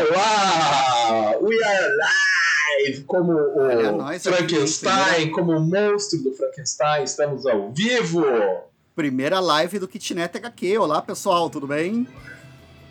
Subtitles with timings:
[0.00, 1.36] Olá!
[1.42, 1.88] We are
[2.86, 3.04] live!
[3.04, 8.24] Como o nós Frankenstein, como o monstro do Frankenstein, estamos ao vivo!
[8.96, 10.78] Primeira live do Kitnet HQ.
[10.78, 12.08] Olá, pessoal, tudo bem?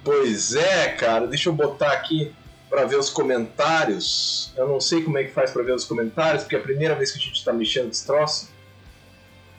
[0.03, 2.31] Pois é, cara, deixa eu botar aqui
[2.69, 4.53] para ver os comentários.
[4.55, 6.93] Eu não sei como é que faz para ver os comentários, porque é a primeira
[6.93, 8.49] vez que a gente tá mexendo nesse troço.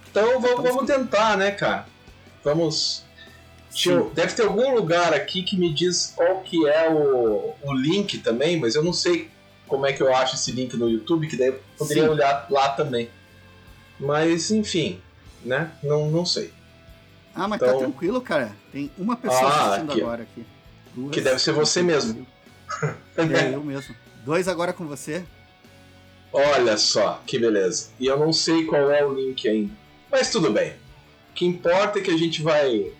[0.09, 1.87] Então vamos, vamos tentar, né, cara?
[2.45, 3.05] Vamos.
[3.87, 8.19] Eu- deve ter algum lugar aqui que me diz qual que é o, o link
[8.19, 9.29] também, mas eu não sei
[9.69, 12.09] como é que eu acho esse link no YouTube, que daí eu poderia Sim.
[12.09, 13.09] olhar lá também.
[13.99, 15.01] Mas enfim,
[15.45, 15.71] né?
[15.83, 16.53] Não, não sei.
[17.35, 18.51] Ah, mas Então- tá tranquilo, cara.
[18.73, 20.01] Tem uma pessoa Ah, assistindo aqui.
[20.03, 20.47] agora aqui.
[20.95, 21.13] Duas.
[21.13, 22.27] Que deve ser você mesmo.
[23.17, 23.95] É, eu mesmo.
[24.25, 25.25] Dois agora com você.
[26.33, 27.91] Olha só, que beleza.
[27.99, 29.73] E eu não sei qual é o link ainda.
[30.11, 30.73] Mas tudo bem.
[31.31, 32.93] O que importa é que a gente vai.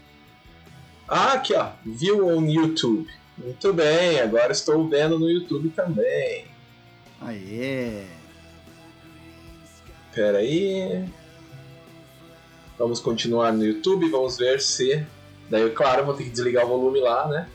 [1.11, 1.71] Ah, aqui ó.
[1.85, 3.11] View on YouTube.
[3.37, 6.45] Muito bem, agora estou vendo no YouTube também.
[7.21, 8.05] Aê!
[10.15, 11.05] Pera aí.
[12.79, 15.05] Vamos continuar no YouTube, vamos ver se.
[15.51, 17.49] Daí, claro, vou ter que desligar o volume lá, né?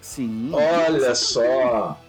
[0.00, 0.50] Sim.
[0.52, 2.00] Olha só.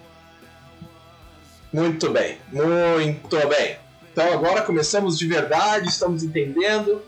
[1.73, 3.77] Muito bem, muito bem.
[4.11, 7.01] Então agora começamos de verdade, estamos entendendo.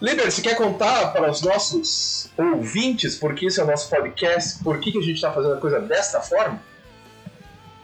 [0.00, 4.62] Liber, você quer contar para os nossos ouvintes por que esse é o nosso podcast?
[4.62, 6.62] Por que, que a gente está fazendo a coisa desta forma?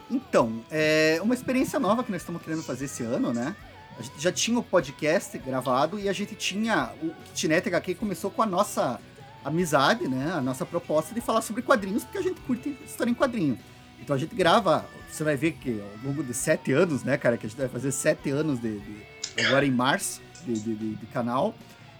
[0.08, 3.56] Então, é uma experiência nova que nós estamos querendo fazer esse ano, né?
[3.98, 6.90] A gente já tinha o podcast gravado e a gente tinha.
[7.02, 9.00] O Kitnet HQ começou com a nossa
[9.44, 10.32] amizade, né?
[10.34, 13.58] A nossa proposta de falar sobre quadrinhos, porque a gente curte história em quadrinho.
[14.00, 17.36] Então a gente grava, você vai ver que ao longo de sete anos, né, cara,
[17.36, 18.78] que a gente vai fazer sete anos de.
[18.78, 19.14] de-
[19.46, 21.54] agora em março de- de- de canal.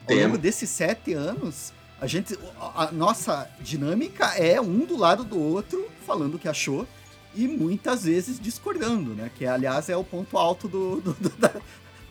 [0.09, 2.39] Ao longo desses sete anos, a gente.
[2.61, 6.87] A nossa dinâmica é um do lado do outro, falando o que achou
[7.35, 9.31] e muitas vezes discordando, né?
[9.35, 11.31] Que aliás é o ponto alto do, do- do-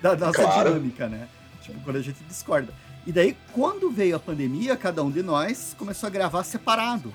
[0.01, 0.69] da, da nossa Claro.
[0.71, 1.27] dinâmica, né?
[1.61, 2.73] Tipo, quando a gente discorda.
[3.05, 7.13] E daí, quando veio a pandemia, cada um de nós começou a gravar separado.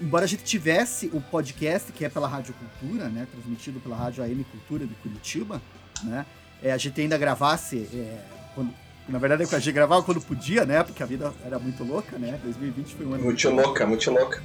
[0.00, 3.26] Embora a gente tivesse o podcast, que é pela Rádio Cultura, né?
[3.32, 5.60] Transmitido pela Rádio AM Cultura de Curitiba,
[6.04, 6.24] né?
[6.62, 7.88] É, a gente ainda gravasse.
[7.92, 8.22] é,
[8.54, 8.72] quando,
[9.08, 10.82] na verdade, a gente gravava quando podia, né?
[10.82, 12.38] Porque a vida era muito louca, né?
[12.42, 14.42] 2020 foi um ano Muito louca, muito louca.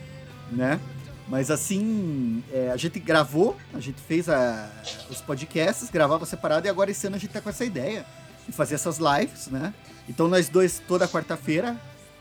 [0.52, 0.80] né?
[1.28, 4.70] Mas assim, é, a gente gravou, a gente fez a-
[5.10, 8.06] os podcasts, gravava separado e agora esse ano a gente tá com essa ideia
[8.46, 9.74] de fazer essas lives, né?
[10.08, 11.78] Então nós dois, toda quarta-feira,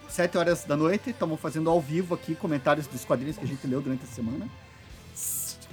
[0.09, 3.67] 7 horas da noite, estamos fazendo ao vivo aqui comentários dos quadrinhos que a gente
[3.67, 4.47] leu durante a semana.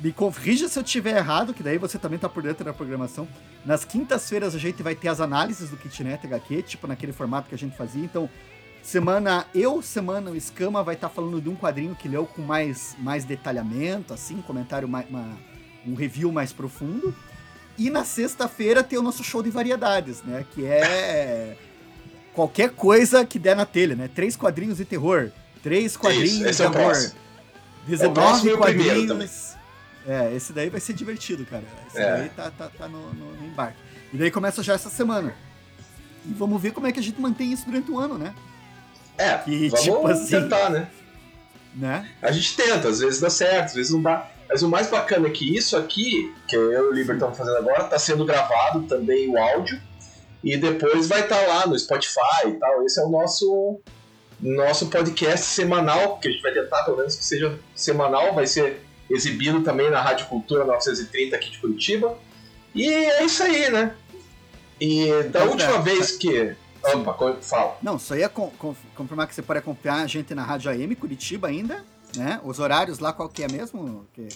[0.02, 3.28] Me corrija se eu tiver errado, que daí você também tá por dentro da programação.
[3.66, 7.56] Nas quintas-feiras a gente vai ter as análises do Kitnet HQ, tipo naquele formato que
[7.56, 8.04] a gente fazia.
[8.04, 8.30] Então,
[8.82, 12.96] Semana eu, semana o Escama vai estar falando de um quadrinho que leu com mais,
[12.98, 15.38] mais detalhamento, assim, comentário mais, uma-
[15.86, 17.14] um review mais profundo.
[17.78, 20.46] E na sexta-feira tem o nosso show de variedades, né?
[20.56, 21.58] Que é
[22.34, 24.10] qualquer coisa que der na telha, né?
[24.14, 25.30] Três quadrinhos de terror,
[25.62, 27.16] três quadrinhos esse de é amor, próximo.
[27.16, 29.49] É o 19 próximo e o primeiro quadrinhos.
[30.08, 31.64] É, esse daí vai ser divertido, cara.
[31.88, 32.12] Esse É.
[32.18, 33.78] daí tá, tá, tá no, no- no embarque.
[34.14, 35.34] E daí começa já essa semana.
[36.26, 38.34] E vamos ver como é que a gente mantém isso durante o ano, né?
[39.18, 40.88] É, E, vamos tipo assim- tentar, né?
[41.76, 42.10] né?
[42.22, 44.30] A gente tenta, às vezes dá certo, às vezes não dá.
[44.50, 47.58] Mas o mais bacana é que isso aqui, que eu e o Liber estamos fazendo
[47.58, 49.80] agora, está sendo gravado também o áudio.
[50.44, 52.84] E depois vai estar lá no Spotify e tal.
[52.84, 53.80] Esse é o nosso,
[54.40, 58.34] nosso podcast semanal, que a gente vai tentar pelo menos que seja semanal.
[58.34, 62.18] Vai ser exibido também na Rádio Cultura 930 aqui de Curitiba.
[62.76, 63.96] E é isso aí, né?
[64.80, 66.56] E da Então, última é, vez que.
[66.82, 67.78] Opa, fala.
[67.82, 70.96] Não, só ia con- con- confirmar que você pode acompanhar a gente na Rádio AM
[70.96, 71.84] Curitiba ainda,
[72.16, 72.40] né?
[72.44, 74.06] Os horários lá, qual que é mesmo?
[74.14, 74.30] Que é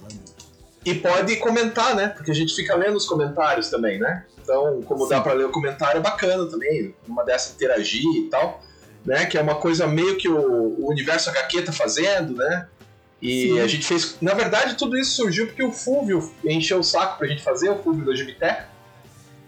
[0.85, 2.09] E pode comentar, né?
[2.09, 4.27] Porque a gente fica lendo os comentários também, né?
[4.43, 5.23] Então, como dá Sim.
[5.23, 6.95] pra ler o comentário, é bacana também.
[7.09, 8.63] Uma dessa interagir e tal,
[9.03, 9.25] né?
[9.25, 12.69] Que é uma coisa meio que o, o universo HQ tá fazendo, né?
[13.21, 13.61] E Sim.
[13.61, 14.17] a gente fez.
[14.21, 17.83] Na verdade, tudo isso surgiu porque o Fúvio encheu o saco pra gente fazer, o
[17.83, 18.69] Fúvio da Gibiteca.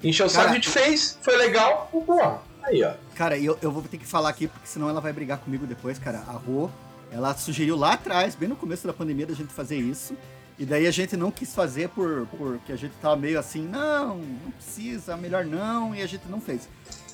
[0.03, 1.89] Encheu o saco, a gente fez, foi legal.
[1.91, 2.95] Pô, aí, ó.
[3.15, 5.99] Cara, eu, eu vou ter que falar aqui, porque senão ela vai brigar comigo depois,
[5.99, 6.19] cara.
[6.27, 6.71] A Rô,
[7.11, 10.17] ela sugeriu lá atrás, bem no começo da pandemia, da gente fazer isso.
[10.59, 14.17] E daí a gente não quis fazer por, porque a gente tava meio assim, não,
[14.19, 16.69] não precisa, melhor não, e a gente não fez.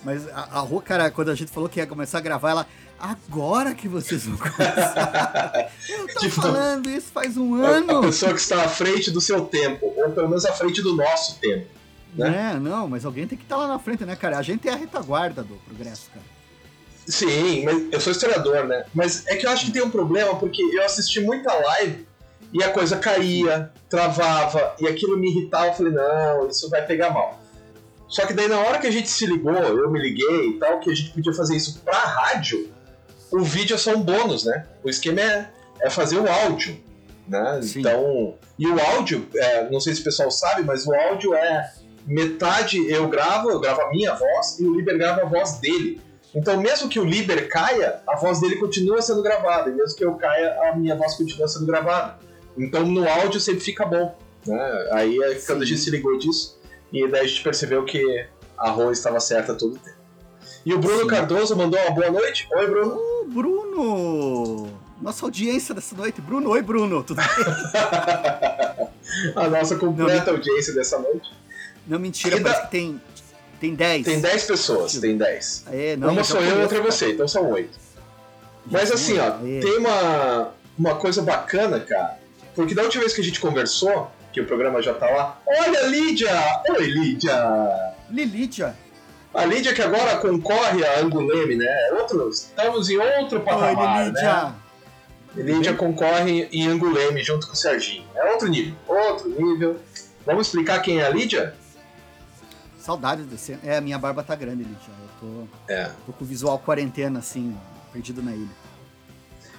[0.04, 2.66] Mas a, a Rô, cara, quando a gente falou que ia começar a gravar, ela,
[2.98, 5.70] agora que vocês vão começar.
[5.88, 7.98] Eu tô tipo, falando isso faz um ano.
[7.98, 10.96] A pessoa que está à frente do seu tempo, ou pelo menos à frente do
[10.96, 11.66] nosso tempo.
[12.14, 12.52] Né?
[12.52, 14.38] É, não, mas alguém tem que estar tá lá na frente, né, cara?
[14.38, 16.26] A gente é a retaguarda do progresso, cara.
[17.06, 18.84] Sim, mas eu sou historiador, né?
[18.94, 22.06] Mas é que eu acho que tem um problema, porque eu assisti muita live
[22.52, 25.68] e a coisa caía, travava, e aquilo me irritava.
[25.68, 27.41] Eu falei, não, isso vai pegar mal.
[28.12, 30.78] Só que daí na hora que a gente se ligou, eu me liguei e tal,
[30.80, 32.70] que a gente podia fazer isso pra rádio,
[33.30, 34.66] o vídeo é só um bônus, né?
[34.84, 35.50] O esquema é,
[35.80, 36.78] é fazer o áudio,
[37.26, 37.60] né?
[37.62, 37.80] Sim.
[37.80, 41.72] Então, e o áudio, é, não sei se o pessoal sabe, mas o áudio é
[42.04, 45.98] metade eu gravo, eu gravo a minha voz e o Liber grava a voz dele.
[46.34, 50.04] Então, mesmo que o Liber caia, a voz dele continua sendo gravada, e mesmo que
[50.04, 52.18] eu caia, a minha voz continua sendo gravada.
[52.58, 54.14] Então, no áudio sempre fica bom.
[54.46, 54.88] Né?
[54.92, 56.60] Aí, é quando a gente se ligou disso,
[56.92, 58.26] e daí a gente percebeu que
[58.58, 59.96] a Rô estava certa todo o tempo.
[60.64, 61.06] E o Bruno Sim.
[61.08, 62.46] Cardoso mandou uma boa noite.
[62.54, 62.96] Oi, Bruno.
[62.96, 64.80] Oh, Bruno!
[65.00, 66.20] Nossa audiência dessa noite.
[66.20, 67.02] Bruno, oi, Bruno.
[67.02, 67.26] Tudo bem?
[69.34, 71.32] a nossa completa não, audiência dessa noite.
[71.86, 72.54] Não, mentira, da...
[72.54, 73.00] que tem,
[73.58, 74.04] tem 10.
[74.04, 75.64] Tem 10 pessoas, tem 10.
[75.72, 77.70] É, não, uma sou eu e outra é você, então são 8.
[78.70, 79.60] Mas assim, ó, é.
[79.60, 82.20] tem uma, uma coisa bacana, cara.
[82.54, 85.40] Porque da última vez que a gente conversou, que o programa já tá lá.
[85.46, 86.30] Olha, Lídia!
[86.70, 87.94] Oi, Lídia!
[88.10, 88.74] Lídia!
[89.34, 91.90] A Lídia que agora concorre a Anguleme, né?
[91.98, 94.22] Outro, estamos em outro patamar, Oi, Lídia.
[94.22, 94.54] né?
[95.34, 98.04] Lídia concorre em Anguleme junto com o Serginho.
[98.14, 99.80] É outro nível, outro nível.
[100.26, 101.54] Vamos explicar quem é a Lídia?
[102.78, 103.58] Saudades desse.
[103.64, 104.76] É, a minha barba tá grande, Lídia.
[104.88, 105.90] Eu tô, é.
[106.06, 107.56] tô com o visual quarentena, assim,
[107.92, 108.62] perdido na ilha.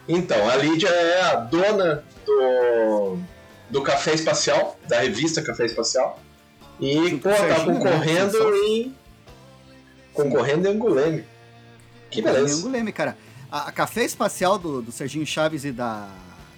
[0.07, 3.17] Então, a Lídia é a dona do,
[3.69, 6.19] do Café Espacial, da revista Café Espacial.
[6.79, 8.57] E, pô, tá concorrendo né?
[8.67, 8.95] em
[10.13, 11.23] Concorrendo em Anguleme.
[12.09, 12.55] Que beleza.
[12.55, 13.17] Em Anguleme, cara.
[13.51, 16.07] A, a Café Espacial do, do Serginho Chaves e da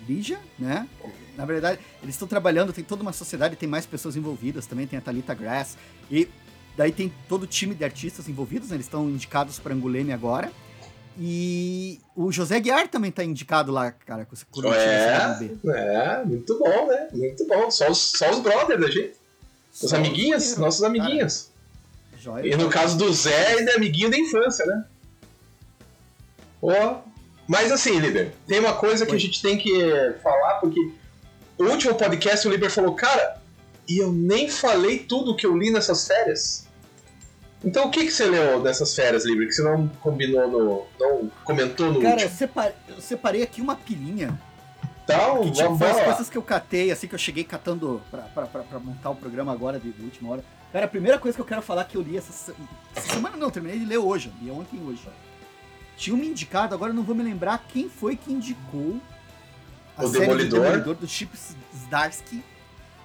[0.07, 0.87] Lígia, né?
[1.35, 4.99] Na verdade, eles estão trabalhando, tem toda uma sociedade, tem mais pessoas envolvidas também, tem
[4.99, 5.77] a Thalita Grass.
[6.11, 6.29] E
[6.77, 8.75] daí tem todo o time de artistas envolvidos, né?
[8.75, 10.51] Eles estão indicados para Anguleme agora.
[11.17, 16.87] E o José Guiar também tá indicado lá, cara, com o é, é, muito bom,
[16.87, 17.07] né?
[17.13, 17.71] Muito bom.
[17.71, 19.13] Só os, só os brothers da gente.
[19.81, 21.49] Os amiguinhos, nossos amiguinhos.
[22.19, 24.85] Joia, e no caso do Zé, ele é amiguinho da infância, né?
[26.61, 26.95] Oh.
[27.47, 29.17] Mas assim, Liber, tem uma coisa que Oi.
[29.17, 30.91] a gente tem que falar, porque
[31.57, 33.39] o último podcast o Liber falou, cara,
[33.87, 36.64] e eu nem falei tudo que eu li nessas férias.
[37.65, 40.85] Então o que, que você leu dessas férias, Liber, que você não combinou no.
[40.99, 42.29] não comentou no Cara, último?
[42.31, 44.39] eu separei, eu separei aqui uma pilhinha.
[45.03, 48.21] Então, que, tipo, vamos as coisas que eu catei, assim, que eu cheguei catando pra,
[48.23, 50.43] pra, pra, pra montar o programa agora de, de última hora.
[50.71, 52.53] Cara, a primeira coisa que eu quero falar que eu li essa,
[52.95, 55.07] essa semana, não, terminei de ler hoje, li ontem e hoje.
[55.95, 58.99] Tinha um indicado, agora eu não vou me lembrar quem foi que indicou
[59.95, 60.59] a o série Demolidor.
[60.59, 61.31] do Demolidor do Chip
[61.85, 62.43] Zdarsky.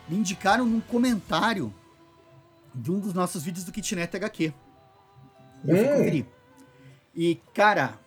[0.09, 1.73] Me indicaram num comentário
[2.75, 4.53] de um dos nossos vídeos do Kitnet HQ.
[5.65, 5.79] Eu hum.
[5.79, 6.27] fui conferir.
[7.15, 7.99] E, cara,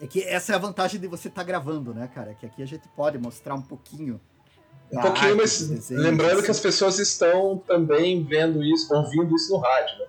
[0.00, 2.34] é que essa é a vantagem de você estar tá gravando, né, cara?
[2.34, 4.20] Que aqui a gente pode mostrar um pouquinho
[4.92, 6.44] um pouquinho, mas desenhos, lembrando assim.
[6.46, 10.06] que as pessoas estão também vendo isso, ouvindo isso no rádio, né?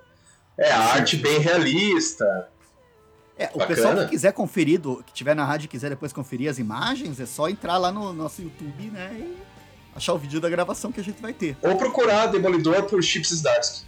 [0.58, 2.50] É, a arte bem realista.
[3.38, 6.50] É, o pessoal que quiser conferir, do, que tiver na rádio e quiser depois conferir
[6.50, 9.12] as imagens, é só entrar lá no nosso YouTube, né?
[9.14, 9.38] E
[9.96, 11.58] achar o vídeo da gravação que a gente vai ter.
[11.62, 13.86] Ou procurar Demolidor por Chips Zdarsky.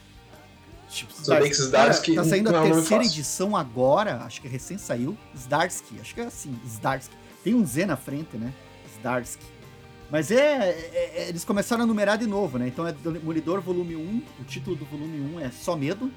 [0.90, 2.16] Chips Zdarsky.
[2.16, 5.18] Cara, tá saindo a é terceira edição agora, acho que recém saiu.
[5.38, 7.16] Zdarsky, acho que é assim, Zdarsky.
[7.44, 8.54] Tem um Z na frente, né?
[9.00, 9.46] Zdarsky.
[10.10, 12.68] Mas é, é, é, Eles começaram a numerar de novo, né?
[12.68, 14.24] Então é Demolidor Volume 1.
[14.40, 16.12] O título do volume 1 é Só Medo.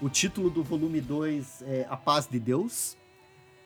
[0.00, 2.96] O título do volume 2 é A Paz de Deus.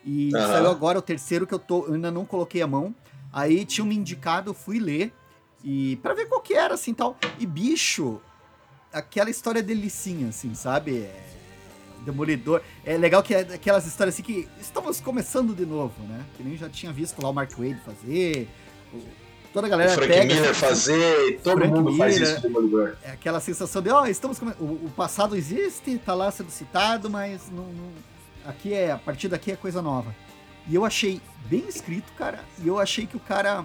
[0.05, 0.41] E uhum.
[0.41, 2.95] saiu agora o terceiro que eu, tô, eu ainda não coloquei a mão.
[3.33, 5.13] Aí tinha me indicado, eu fui ler.
[5.67, 7.17] E para ver qual que era, assim, tal.
[7.41, 8.21] E bicho,
[8.93, 10.99] aquela história delicinha, assim, sabe?
[10.99, 11.27] É,
[12.05, 12.63] Demolidor.
[12.85, 16.25] É legal que é aquelas histórias assim que estamos começando de novo, né?
[16.37, 18.49] Que nem já tinha visto lá o Mark Wade fazer.
[18.95, 19.03] O
[19.57, 20.35] toda a galera o Frank pega.
[20.35, 22.97] Miller assim, fazer, todo Frank mundo Miller, faz isso Demolidor.
[23.03, 27.09] É aquela sensação de, ó, oh, estamos o, o, passado existe, tá lá sendo citado,
[27.09, 27.91] mas não, não,
[28.45, 30.15] aqui é a partir daqui é coisa nova.
[30.69, 33.65] E eu achei bem escrito, cara, e eu achei que o cara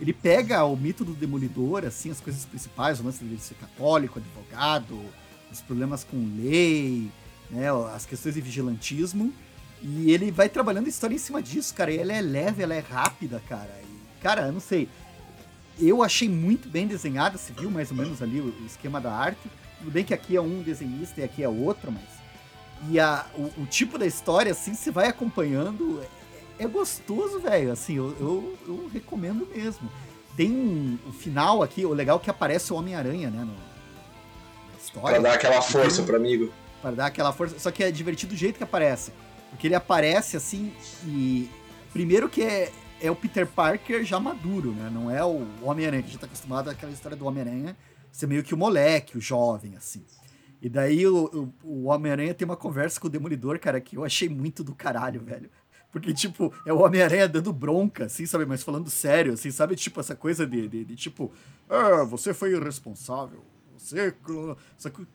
[0.00, 4.18] ele pega o mito do demolidor, assim, as coisas principais, o lance dele ser católico,
[4.18, 4.98] advogado,
[5.52, 7.10] os problemas com lei,
[7.50, 9.32] né, as questões de vigilantismo,
[9.82, 11.92] e ele vai trabalhando a história em cima disso, cara.
[11.92, 13.74] E ela é leve, ela é rápida, cara.
[13.82, 14.88] E, cara, eu não sei
[15.80, 19.50] eu achei muito bem desenhada, se viu mais ou menos ali o, esquema da arte.
[19.78, 22.02] Tudo bem que aqui é um desenhista e aqui é outro, mas.
[22.90, 26.02] E a, o, o tipo da história, assim, você vai acompanhando.
[26.60, 27.72] É, gostoso, velho.
[27.72, 29.90] Assim, eu, eu, eu, recomendo mesmo.
[30.36, 33.38] Tem um, o final aqui, o legal é que aparece o Homem-Aranha, né?
[33.38, 35.20] No, na história.
[35.20, 36.52] Pra dar aquela força pro amigo.
[36.82, 37.58] Para dar aquela força.
[37.58, 39.10] Só que é divertido o jeito que aparece.
[39.48, 40.72] Porque ele aparece assim
[41.06, 41.48] e.
[41.92, 44.90] Primeiro que é, é o Peter Parker já maduro, né?
[44.92, 47.76] Não é o Homem-Aranha, que a gente tá acostumado àquela história do Homem-Aranha
[48.12, 50.04] ser meio que o moleque, o jovem, assim.
[50.60, 54.04] E daí o, o, o Homem-Aranha tem uma conversa com o Demolidor, cara, que eu
[54.04, 55.50] achei muito do caralho, velho.
[55.92, 58.46] Porque, tipo, é o Homem-Aranha dando bronca, assim, sabe?
[58.46, 59.74] Mas falando sério, assim, sabe?
[59.74, 61.32] Tipo, essa coisa de, de, de tipo,
[61.68, 63.44] ah, você foi irresponsável.
[63.76, 64.14] Você.
[64.78, 65.06] Só que o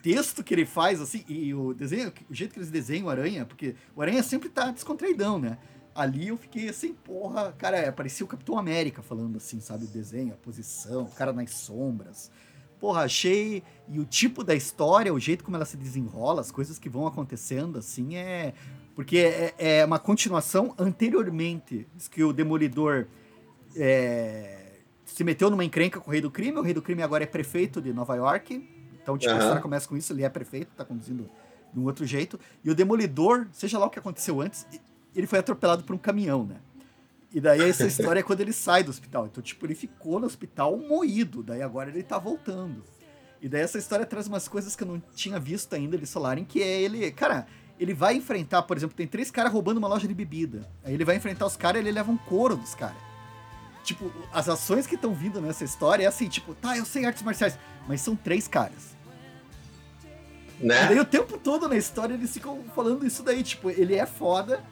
[0.00, 3.44] texto que ele faz, assim, e o desenho, o jeito que eles desenham o Aranha,
[3.44, 5.58] porque o Aranha sempre tá descontraidão, né?
[5.94, 9.84] Ali eu fiquei assim, porra, cara, é, parecia o Capitão América falando assim, sabe?
[9.84, 12.30] O desenho, a posição, o cara nas sombras.
[12.80, 13.62] Porra, achei.
[13.88, 17.06] E o tipo da história, o jeito como ela se desenrola, as coisas que vão
[17.06, 18.54] acontecendo, assim, é.
[18.94, 21.86] Porque é, é uma continuação anteriormente.
[21.94, 23.06] Diz que o Demolidor
[23.76, 24.62] é,
[25.04, 26.58] se meteu numa encrenca com o Rei do Crime.
[26.58, 28.68] O Rei do Crime agora é prefeito de Nova York.
[29.02, 29.38] Então, tipo, uhum.
[29.38, 31.28] a história começa com isso, ele é prefeito, tá conduzindo
[31.72, 32.38] de um outro jeito.
[32.62, 34.66] E o Demolidor, seja lá o que aconteceu antes,
[35.14, 36.56] ele foi atropelado por um caminhão, né?
[37.32, 39.26] E daí essa história é quando ele sai do hospital.
[39.26, 41.42] Então, tipo, ele ficou no hospital moído.
[41.42, 42.84] Daí agora ele tá voltando.
[43.40, 46.44] E daí essa história traz umas coisas que eu não tinha visto ainda eles falarem,
[46.44, 47.10] que é ele.
[47.10, 47.46] Cara,
[47.82, 50.68] ele vai enfrentar, por exemplo, tem três caras roubando uma loja de bebida.
[50.84, 52.96] Aí ele vai enfrentar os caras e ele leva um couro dos caras.
[53.82, 57.22] Tipo, as ações que estão vindo nessa história é assim, tipo, tá, eu sei artes
[57.22, 57.58] marciais,
[57.88, 58.96] mas são três caras.
[60.60, 60.84] Né?
[60.84, 64.06] E daí o tempo todo na história eles ficam falando isso daí, tipo, ele é
[64.06, 64.62] foda,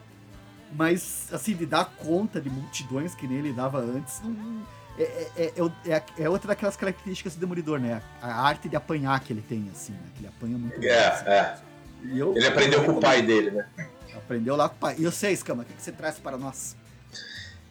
[0.73, 4.61] mas, assim, de dar conta de multidões que nem ele dava antes, não,
[4.97, 5.03] é,
[5.35, 5.53] é,
[5.87, 8.01] é, é, outra daquelas características do Demolidor, né?
[8.21, 9.99] A arte de apanhar que ele tem, assim, né?
[10.15, 10.89] Que ele apanha muito bem.
[10.89, 11.25] É, assim.
[11.25, 11.70] é.
[12.09, 13.67] Eu, ele aprendeu com o pai dele, né?
[14.15, 14.95] Aprendeu lá com o pai.
[14.97, 16.75] E você, Escama, o que, você traz para nós?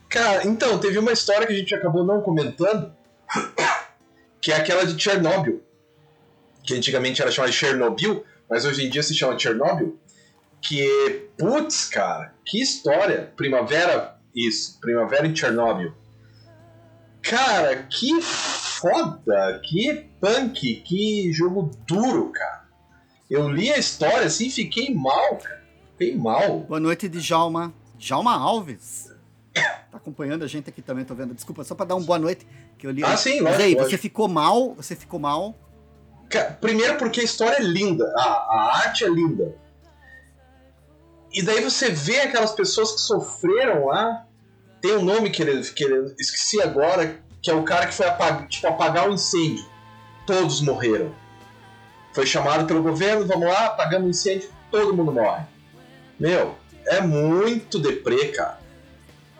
[0.08, 2.92] Cara, então, teve uma história que a gente acabou não comentando,
[4.40, 5.62] que é aquela de Chernobyl.
[6.62, 9.98] Que antigamente era chamada de Chernobyl, mas hoje em dia se chama Chernobyl.
[10.60, 13.32] Que, putz, cara, que história!
[13.36, 15.94] Primavera, isso, Primavera em Chernobyl.
[17.22, 22.59] Cara, que foda, que punk, que jogo duro, cara.
[23.30, 25.62] Eu li a história assim e fiquei mal, cara.
[25.92, 26.58] Fiquei mal.
[26.60, 27.72] Boa noite, Djalma.
[27.96, 29.08] Djalma Alves.
[29.54, 31.32] Tá acompanhando a gente aqui também, tô vendo.
[31.32, 32.46] Desculpa, só pra dar uma boa noite.
[32.76, 33.04] Que eu li.
[33.04, 33.90] Ah, sim, Mas lógico, aí, lógico.
[33.90, 34.74] você ficou mal?
[34.74, 35.54] Você ficou mal?
[36.60, 39.54] Primeiro porque a história é linda, a, a arte é linda.
[41.32, 44.26] E daí você vê aquelas pessoas que sofreram lá.
[44.80, 48.06] Tem um nome que ele, que ele esqueci agora, que é o cara que foi
[48.06, 49.64] apagar, tipo, apagar o um incêndio.
[50.26, 51.14] Todos morreram.
[52.12, 55.44] Foi chamado pelo governo, vamos lá, apagando o incêndio, todo mundo morre.
[56.18, 58.58] Meu, é muito deprê, cara.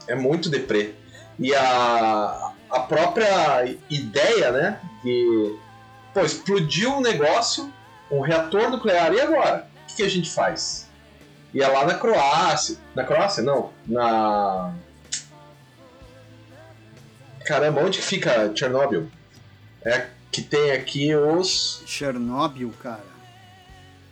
[0.06, 0.94] É muito deprê.
[1.38, 5.56] E a, a própria ideia, né, de
[6.14, 7.72] pô, explodiu um negócio,
[8.10, 9.66] um reator nuclear, e agora?
[9.82, 10.88] O que, que a gente faz?
[11.52, 12.76] E é lá na Croácia.
[12.94, 13.70] Na Croácia, não.
[13.86, 14.72] Na.
[17.44, 19.10] Caramba, onde que fica Chernobyl?
[19.84, 21.82] É que tem aqui os.
[21.86, 23.10] Chernobyl, cara.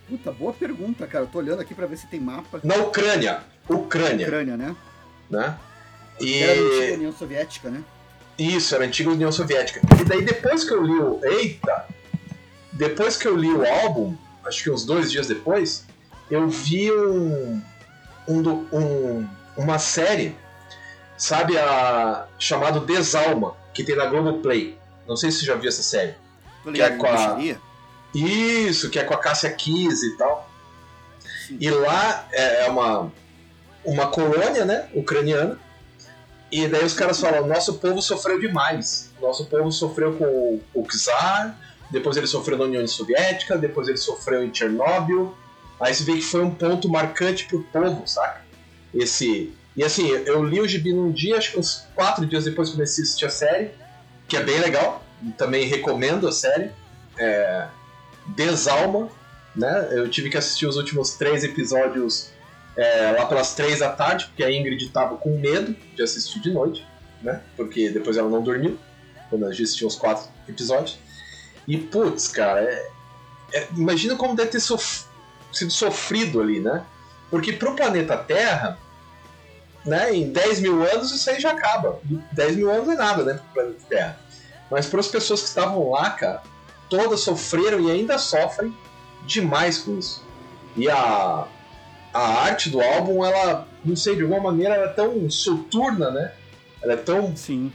[0.08, 1.25] Puta, boa pergunta, cara.
[1.25, 2.60] Eu tô olhando aqui pra ver se tem mapa.
[2.64, 3.42] Na Ucrânia.
[3.68, 4.26] Ucrânia.
[4.26, 4.76] Ucrânia, né?
[5.30, 5.58] Né?
[6.20, 6.42] E...
[6.42, 7.84] Era a antiga União Soviética, né?
[8.38, 9.80] Isso, era a antiga União Soviética.
[10.00, 11.20] E daí depois que eu li o.
[11.22, 11.87] Eita!
[12.72, 15.84] Depois que eu li o álbum, acho que uns dois dias depois,
[16.30, 17.60] eu vi um,
[18.28, 20.37] um, um uma série,
[21.16, 24.77] sabe, a chamado Desalma, que tem na Globoplay.
[25.08, 26.14] Não sei se você já viu essa série.
[26.72, 27.38] que é com a...
[28.14, 30.48] Isso, que é com a Cássia Kiss e tal.
[31.46, 31.58] Sim.
[31.60, 33.12] E lá é, é uma,
[33.84, 35.58] uma colônia, né, ucraniana.
[36.50, 39.10] E daí os caras falam, nosso povo sofreu demais.
[39.20, 41.58] Nosso povo sofreu com o, czar,
[41.90, 45.36] depois ele sofreu na União Soviética, depois ele sofreu em Chernobyl,
[45.80, 48.40] Aí você vê que foi um ponto marcante pro povo, saca?
[48.92, 49.52] Esse.
[49.76, 53.02] E assim, eu li o gibi num dia, acho que uns quatro dias depois comecei
[53.02, 53.70] a assistir a série,
[54.28, 55.02] que é bem legal.
[55.37, 56.70] Também recomendo a série.
[57.18, 57.66] É...
[58.26, 59.08] Desalma,
[59.56, 59.88] né?
[59.90, 62.30] Eu tive que assistir os últimos três episódios
[62.76, 66.52] é, lá pelas três da tarde, porque a Ingrid tava com medo de assistir de
[66.52, 66.87] noite,
[67.23, 67.40] né?
[67.56, 68.78] Porque depois ela não dormiu,
[69.30, 70.99] quando a gente assistiu os quatro episódios.
[71.66, 72.90] E putz, cara, é...
[73.52, 73.68] É...
[73.76, 75.08] imagina como deve ter sofrido
[75.52, 76.85] sido sofrido ali, né?
[77.30, 78.78] Porque pro planeta Terra,
[79.88, 80.14] né?
[80.14, 81.99] Em 10 mil anos isso aí já acaba.
[82.33, 83.35] 10 mil anos não é nada, né?
[83.35, 84.21] Pro planeta Terra.
[84.71, 86.42] Mas para as pessoas que estavam lá, cara,
[86.90, 88.75] todas sofreram e ainda sofrem
[89.26, 90.23] demais com isso.
[90.76, 91.47] E a,
[92.12, 96.33] a arte do álbum, ela, não sei, de alguma maneira, ela é tão soturna, né?
[96.83, 97.35] Ela é tão.
[97.35, 97.73] Sim.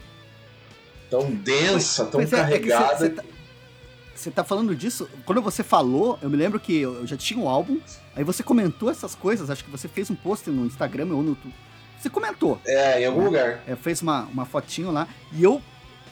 [1.10, 3.06] Tão densa, tão carregada.
[3.06, 3.22] É, é você,
[4.14, 5.08] você tá falando disso?
[5.26, 7.80] Quando você falou, eu me lembro que eu já tinha um álbum,
[8.14, 11.30] aí você comentou essas coisas, acho que você fez um post no Instagram ou no
[11.30, 11.54] YouTube.
[12.04, 12.60] Você comentou.
[12.66, 13.26] É, em algum né?
[13.26, 13.60] lugar.
[13.66, 15.62] É, fez uma, uma fotinho lá, e eu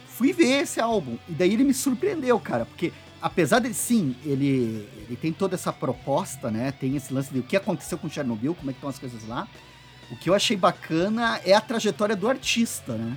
[0.07, 1.19] fui ver esse álbum.
[1.29, 5.71] E daí ele me surpreendeu, cara, porque apesar de sim, ele, ele tem toda essa
[5.71, 6.73] proposta, né?
[6.73, 9.29] Tem esse lance de o que aconteceu com Chernobyl, como é que estão as coisas
[9.29, 9.47] lá.
[10.11, 13.15] O que eu achei bacana é a trajetória do artista, né?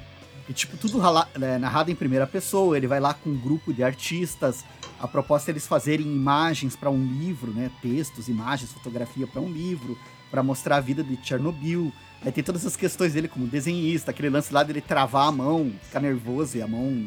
[0.49, 3.73] E, tipo, tudo rala, é, narrado em primeira pessoa, ele vai lá com um grupo
[3.73, 4.65] de artistas.
[4.99, 7.71] A proposta é eles fazerem imagens para um livro, né?
[7.81, 9.97] Textos, imagens, fotografia para um livro,
[10.29, 11.93] para mostrar a vida de Chernobyl.
[12.23, 15.71] Aí tem todas as questões dele como desenhista, aquele lance lá dele travar a mão,
[15.83, 17.05] ficar nervoso e a mão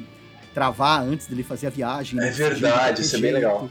[0.54, 2.18] travar antes dele fazer a viagem.
[2.18, 2.30] É né?
[2.30, 3.68] verdade, isso é bem legal.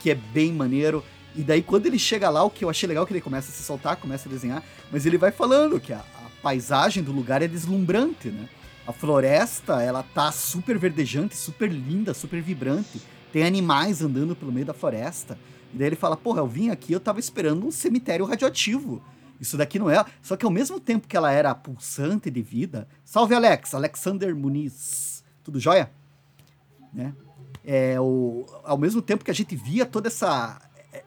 [0.00, 1.04] Que é bem maneiro.
[1.34, 3.50] E daí, quando ele chega lá, o que eu achei legal é que ele começa
[3.50, 7.12] a se soltar, começa a desenhar, mas ele vai falando que a, a paisagem do
[7.12, 8.48] lugar é deslumbrante, né?
[8.86, 13.00] A floresta, ela tá super verdejante, super linda, super vibrante.
[13.32, 15.38] Tem animais andando pelo meio da floresta.
[15.72, 19.00] E daí ele fala: Porra, eu vim aqui, eu tava esperando um cemitério radioativo.
[19.40, 20.04] Isso daqui não é.
[20.22, 22.86] Só que ao mesmo tempo que ela era pulsante de vida.
[23.04, 23.74] Salve, Alex!
[23.74, 25.24] Alexander Muniz.
[25.42, 25.90] Tudo jóia?
[26.92, 27.14] Né?
[27.64, 30.60] É, o, ao mesmo tempo que a gente via toda essa,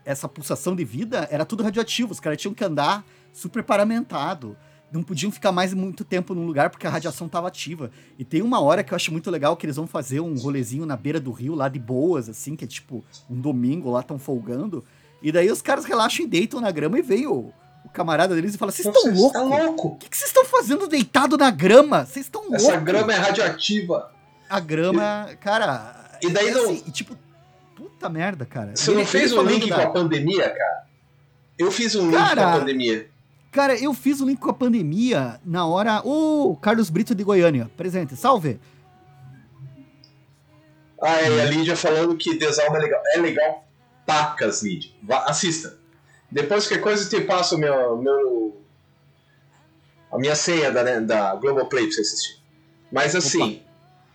[0.04, 2.12] essa pulsação de vida, era tudo radioativo.
[2.12, 4.58] Os caras tinham que andar super paramentado.
[4.92, 7.92] Não podiam ficar mais muito tempo num lugar porque a radiação estava ativa.
[8.18, 10.86] E tem uma hora que eu acho muito legal que eles vão fazer um rolezinho
[10.86, 14.20] na beira do rio, lá de boas, assim, que é tipo um domingo lá, estão
[14.20, 14.84] folgando.
[15.22, 17.52] E daí os caras relaxam e deitam na grama e veio
[17.92, 19.34] camarada deles e fala: Vocês estão loucos?
[19.34, 19.88] Tá louco?
[19.90, 22.06] O que vocês estão fazendo deitado na grama?
[22.06, 22.64] Vocês estão loucos?
[22.64, 24.12] Essa grama é radioativa.
[24.50, 26.18] A grama, cara.
[26.22, 26.64] E daí é não.
[26.66, 27.18] Assim, e, tipo,
[27.76, 28.76] puta merda, cara.
[28.76, 29.76] Você ele, não fez o um link da...
[29.76, 30.84] com a pandemia, cara?
[31.58, 33.10] Eu fiz um link com a pandemia.
[33.52, 36.02] Cara, eu fiz o um link com a pandemia na hora.
[36.04, 38.60] Ô, oh, Carlos Brito de Goiânia, presente, salve!
[41.02, 43.02] Ah, é, a Lídia falando que Desalma é legal.
[43.14, 43.68] É legal,
[44.06, 44.92] pacas, Lídia.
[45.04, 45.78] Vá, assista.
[46.34, 48.60] Depois que coisa te passo meu, meu.
[50.12, 52.42] a minha senha da, né, da Globoplay pra você assistir.
[52.92, 53.62] Mas assim.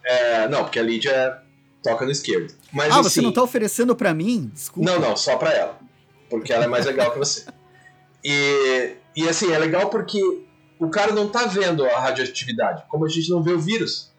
[0.04, 1.40] É, não, porque a Lídia
[1.80, 2.52] toca no esquerdo.
[2.72, 4.50] Mas, ah, assim, você não tá oferecendo para mim?
[4.52, 4.90] Desculpa.
[4.90, 5.78] Não, não, só para ela.
[6.28, 7.44] Porque ela é mais legal que você.
[8.24, 10.20] E, e assim, é legal porque
[10.76, 14.10] o cara não tá vendo a radioatividade, como a gente não vê o vírus.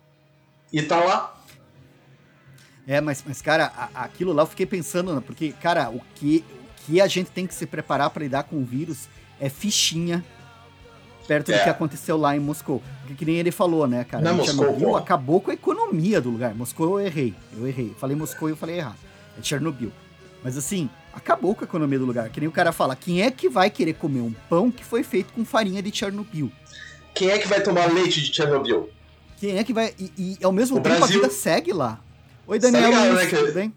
[0.71, 1.37] E tá lá.
[2.87, 6.45] É, mas, mas cara, aquilo lá eu fiquei pensando, né, porque, cara, o que,
[6.89, 9.07] que a gente tem que se preparar para lidar com o vírus
[9.39, 10.23] é fichinha
[11.27, 11.57] perto é.
[11.57, 12.81] do que aconteceu lá em Moscou.
[13.01, 14.23] Porque que nem ele falou, né, cara?
[14.23, 16.55] Não, Chernobyl acabou com a economia do lugar.
[16.55, 17.35] Moscou eu errei.
[17.55, 17.95] Eu errei.
[17.99, 18.97] Falei Moscou e eu falei errado.
[19.39, 19.91] É Chernobyl.
[20.43, 22.29] Mas assim, acabou com a economia do lugar.
[22.29, 25.03] Que nem o cara fala, quem é que vai querer comer um pão que foi
[25.03, 26.51] feito com farinha de Chernobyl?
[27.13, 28.89] Quem é que vai tomar leite de Chernobyl?
[29.39, 29.93] Quem é que vai.
[29.99, 31.19] E, e ao mesmo o tempo Brasil...
[31.19, 31.99] a vida segue lá.
[32.47, 33.35] Oi, Daniel, tá ligado, né, que...
[33.35, 33.73] tudo bem?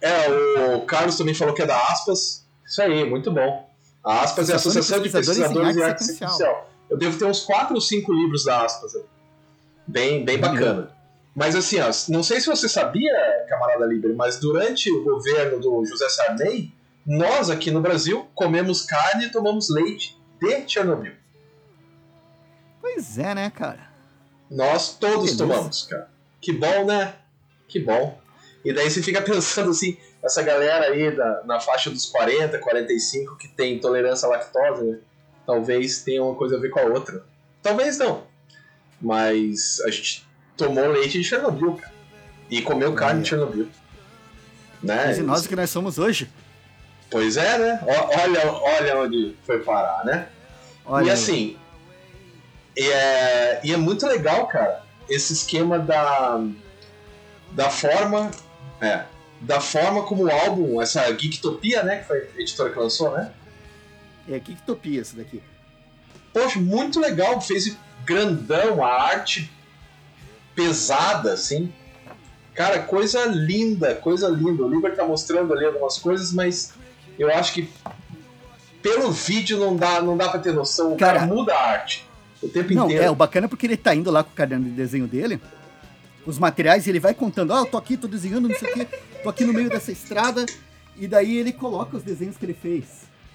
[0.00, 2.46] É, o Carlos também falou que é da Aspas.
[2.64, 3.68] Isso aí, muito bom.
[4.04, 6.70] A Aspas é a Associação de Pesquisadores em Arte Sequencial.
[6.88, 8.92] Eu devo ter uns 4 ou 5 livros da Aspas.
[9.86, 10.90] Bem, bem bacana.
[11.34, 13.12] Mas assim, ó, não sei se você sabia,
[13.48, 16.72] camarada Libre, mas durante o governo do José Sarney,
[17.06, 21.12] nós aqui no Brasil comemos carne e tomamos leite de Chernobyl.
[22.80, 23.88] Pois é, né, cara?
[24.50, 26.10] Nós todos tomamos, cara.
[26.40, 27.14] Que bom, né?
[27.68, 28.18] Que bom.
[28.64, 33.36] E daí você fica pensando assim, essa galera aí da, na faixa dos 40, 45
[33.36, 34.98] que tem intolerância à lactose, né?
[35.46, 37.24] Talvez tenha uma coisa a ver com a outra.
[37.62, 38.24] Talvez não.
[39.00, 41.92] Mas a gente tomou leite de Chernobyl, cara.
[42.50, 43.68] E comeu carne de Chernobyl.
[44.82, 45.18] Né?
[45.18, 46.30] E nós que nós somos hoje.
[47.10, 47.80] Pois é, né?
[47.84, 50.28] Olha, olha onde foi parar, né?
[50.84, 51.56] Olha e assim,
[52.76, 56.40] e é, e é muito legal, cara, esse esquema da,
[57.52, 58.30] da forma.
[58.80, 59.04] É,
[59.40, 61.98] da forma como o álbum, essa Geektopia, né?
[61.98, 63.32] Que foi a editora que lançou, né?
[64.28, 65.42] É Geektopia essa daqui.
[66.32, 69.50] Poxa, muito legal, fez grandão, a arte
[70.54, 71.72] pesada, assim.
[72.54, 74.62] Cara, coisa linda, coisa linda.
[74.62, 76.74] O Liber tá mostrando ali algumas coisas, mas
[77.18, 77.70] eu acho que
[78.82, 80.94] pelo vídeo não dá, não dá pra ter noção.
[80.94, 82.06] O cara, cara muda a arte
[82.42, 83.04] o tempo não, inteiro.
[83.04, 85.40] É, o bacana é porque ele tá indo lá com o caderno de desenho dele
[86.26, 88.74] os materiais e ele vai contando, ó, oh, tô aqui, tô desenhando, não sei o
[88.74, 88.86] quê,
[89.22, 90.44] tô aqui no meio dessa estrada,
[90.96, 92.84] e daí ele coloca os desenhos que ele fez,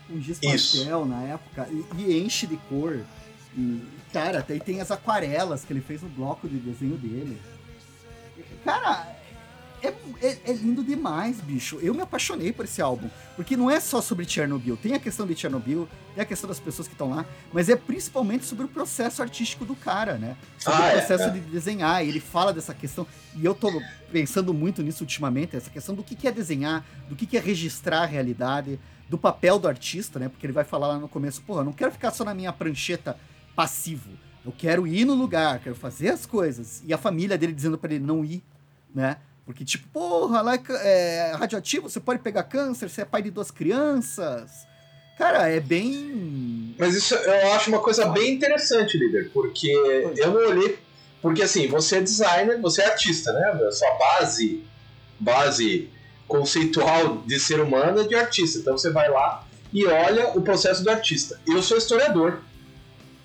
[0.07, 2.99] com giz pastel na época, e, e, enche de cor.
[3.57, 7.39] E, cara, até tem as aquarelas que ele fez no bloco de desenho dele.
[8.63, 9.14] Cara,
[9.85, 11.79] é, é, é, lindo demais, bicho.
[11.81, 13.09] Eu me apaixonei por esse álbum.
[13.35, 14.77] Porque não é só sobre Chernobyl.
[14.77, 17.75] Tem a questão de Chernobyl, tem a questão das pessoas que estão lá, mas é
[17.75, 20.37] principalmente sobre o processo artístico do cara, né?
[20.57, 22.03] Sobre ah, o é, processo é, de desenhar.
[22.03, 23.05] Ele fala dessa questão.
[23.35, 23.69] E eu tô
[24.11, 28.05] pensando muito nisso ultimamente, essa questão do que, é desenhar, do que, é registrar a
[28.05, 30.29] realidade, do papel do artista, né?
[30.29, 32.51] Porque ele vai falar lá no começo, porra, eu não quero ficar só na minha
[32.53, 33.17] prancheta
[33.55, 34.11] passivo.
[34.45, 36.83] Eu quero ir no lugar, quero fazer as coisas.
[36.85, 38.43] E a família dele dizendo para ele não ir,
[38.93, 39.17] né?
[39.45, 40.61] Porque, tipo, porra, lá é,
[41.31, 44.65] é radioativo, você pode pegar câncer, você é pai de duas crianças.
[45.17, 46.75] Cara, é bem.
[46.77, 49.69] Mas isso eu acho uma coisa bem interessante, líder, porque
[50.17, 50.79] eu não olhei.
[51.21, 53.49] Porque assim, você é designer, você é artista, né?
[53.67, 54.63] A sua base,
[55.19, 55.89] base
[56.27, 58.59] conceitual de ser humano é de artista.
[58.59, 61.39] Então você vai lá e olha o processo do artista.
[61.47, 62.41] Eu sou historiador,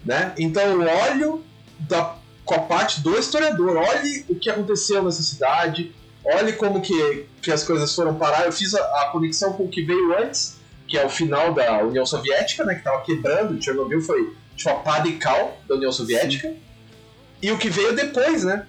[0.05, 0.33] né?
[0.39, 1.45] Então eu olho
[1.79, 5.93] da, com a parte do historiador, olhe o que aconteceu nessa cidade,
[6.25, 8.47] olhe como que, que as coisas foram parar.
[8.47, 11.83] Eu fiz a, a, conexão com o que veio antes, que é o final da
[11.85, 13.63] União Soviética, né, que estava quebrando.
[13.63, 16.49] Chernobyl foi tipo a pá de cal da União Soviética.
[16.49, 16.59] Sim.
[17.43, 18.67] E o que veio depois, né?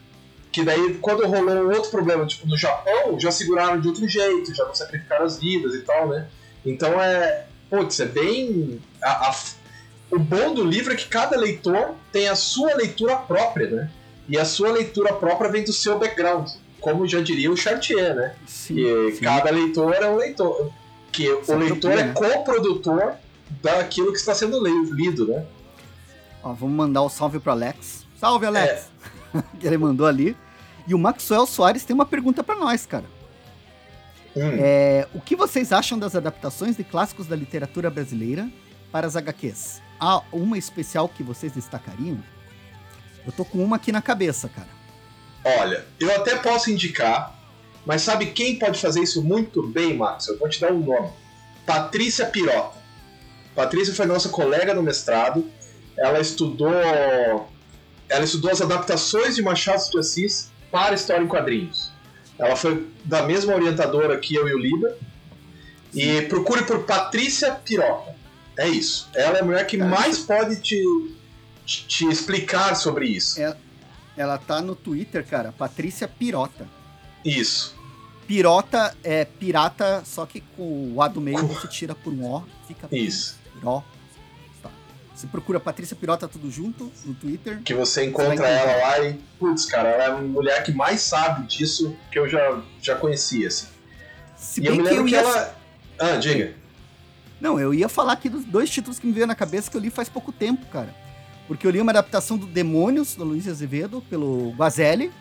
[0.51, 4.53] Que daí, quando rolou um outro problema, tipo, no Japão, já seguraram de outro jeito,
[4.53, 6.27] já não sacrificaram as vidas e tal, né?
[6.65, 7.45] Então é.
[7.69, 8.81] Putz, é bem.
[9.01, 9.35] A, a,
[10.11, 13.91] o bom do livro é que cada leitor tem a sua leitura própria, né?
[14.27, 16.49] E a sua leitura própria vem do seu background
[16.81, 18.35] como já diria o Chartier, né?
[18.45, 19.21] Sim, que sim.
[19.21, 20.71] cada leitor é um leitor.
[21.11, 23.13] Que o leitor é coprodutor
[23.61, 25.45] daquilo que está sendo lido, né?
[26.43, 28.05] Ó, vamos mandar o um salve pro Alex.
[28.17, 28.89] Salve, Alex!
[29.33, 29.43] É.
[29.63, 30.35] ele mandou ali.
[30.87, 33.05] E o Maxwell Soares tem uma pergunta para nós, cara.
[34.35, 34.57] Hum.
[34.59, 38.49] É, o que vocês acham das adaptações de clássicos da literatura brasileira
[38.91, 39.81] para as HQs?
[39.99, 42.17] Há uma especial que vocês destacariam?
[43.25, 44.80] Eu tô com uma aqui na cabeça, cara.
[45.43, 47.35] Olha, eu até posso indicar,
[47.85, 50.27] mas sabe quem pode fazer isso muito bem, Max?
[50.27, 51.09] Eu vou te dar um nome.
[51.65, 52.79] Patrícia Pirota.
[53.55, 55.49] Patrícia foi nossa colega no mestrado.
[55.97, 56.71] Ela estudou,
[58.07, 61.91] ela estudou as adaptações de Machado de Assis para história em quadrinhos.
[62.37, 64.97] Ela foi da mesma orientadora que eu e o Lida.
[65.93, 68.15] E procure por Patrícia Pirota.
[68.57, 69.09] É isso.
[69.13, 70.81] Ela é a mulher que mais pode te,
[71.65, 73.41] te explicar sobre isso.
[73.41, 73.55] É
[74.15, 76.67] ela tá no Twitter, cara, Patrícia Pirota.
[77.23, 77.75] Isso.
[78.27, 82.43] Pirota é pirata, só que com o A do meio você tira por um O,
[82.67, 83.37] fica Isso.
[83.53, 83.83] Piró.
[84.63, 84.69] Tá.
[85.13, 87.61] Você procura Patrícia Pirota tudo junto no Twitter.
[87.61, 91.01] Que você encontra você ela lá e, putz, cara, ela é a mulher que mais
[91.01, 93.67] sabe disso que eu já, já conhecia, assim.
[94.37, 95.21] Se e eu me lembro que, que ia...
[95.21, 95.55] ela.
[95.99, 96.55] Ah, diga.
[97.39, 99.81] Não, eu ia falar aqui dos dois títulos que me veio na cabeça que eu
[99.81, 100.95] li faz pouco tempo, cara.
[101.47, 105.11] Porque eu li uma adaptação do Demônios, do Luiz Azevedo, pelo Guazelli.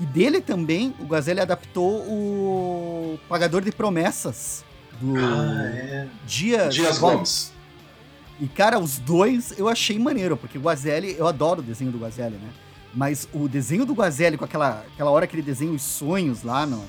[0.00, 4.64] E dele também, o Guazelli adaptou o Pagador de Promessas,
[5.00, 6.08] do ah, é.
[6.26, 7.14] Dias, Dias Gomes.
[7.16, 7.52] Gomes.
[8.40, 11.98] E, cara, os dois eu achei maneiro, porque o Guazelli, eu adoro o desenho do
[11.98, 12.50] Guazelli, né?
[12.92, 16.66] Mas o desenho do Guazelli, com aquela, aquela hora que ele desenha os sonhos lá
[16.66, 16.86] no, no,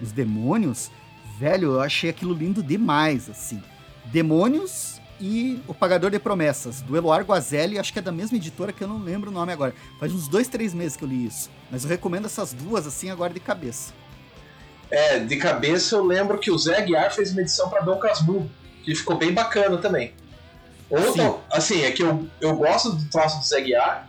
[0.00, 0.90] nos demônios,
[1.38, 3.62] velho, eu achei aquilo lindo demais, assim.
[4.06, 8.72] Demônios e O Pagador de Promessas, do Eloar Guazelli, acho que é da mesma editora
[8.72, 9.74] que eu não lembro o nome agora.
[9.98, 11.50] Faz uns dois, três meses que eu li isso.
[11.70, 13.92] Mas eu recomendo essas duas assim agora de cabeça.
[14.90, 18.50] É, de cabeça eu lembro que o Zé Guiar fez uma edição para Dom Casmurro,
[18.84, 20.12] que ficou bem bacana também.
[20.88, 24.08] Outra, assim, é que eu, eu gosto do traço do Zé Guiar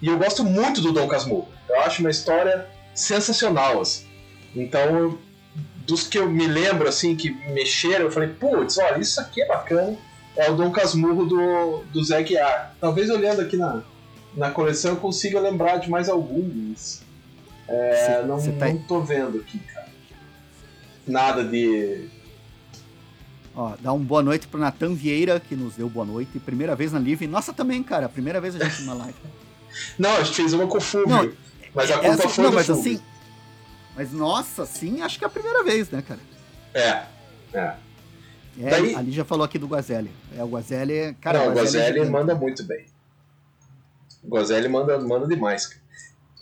[0.00, 1.48] e eu gosto muito do Dom Casmurro.
[1.68, 4.06] Eu acho uma história sensacional, assim.
[4.54, 5.18] Então,
[5.84, 9.48] dos que eu me lembro, assim, que mexeram, eu falei, putz, olha, isso aqui é
[9.48, 9.98] bacana
[10.36, 12.74] é o Dom Casmurro do, do Zé Guiar.
[12.80, 13.82] Talvez olhando aqui na,
[14.36, 17.02] na coleção eu consiga lembrar de mais alguns.
[17.68, 18.68] É, cê, não, cê tá...
[18.68, 19.88] não tô vendo aqui, cara.
[21.06, 22.08] Nada de.
[23.54, 26.38] Ó, dá uma boa noite pro Natan Vieira, que nos deu boa noite.
[26.40, 27.26] Primeira vez na live.
[27.26, 28.08] Nossa, também, cara.
[28.08, 29.14] Primeira vez a gente na live.
[29.98, 30.80] não, a gente fez uma com o
[31.74, 33.00] mas a culpa essa, foi não, mas assim.
[33.96, 36.20] Mas nossa, sim, acho que é a primeira vez, né, cara?
[36.72, 37.02] É,
[37.52, 37.74] é.
[38.60, 38.94] É, Daí...
[38.94, 40.10] Ali já falou aqui do Guazelli.
[40.36, 42.86] É, o Guazelli, cara, Não, o Guazelli, manda muito bem.
[44.22, 45.78] O Guazelli manda, manda demais.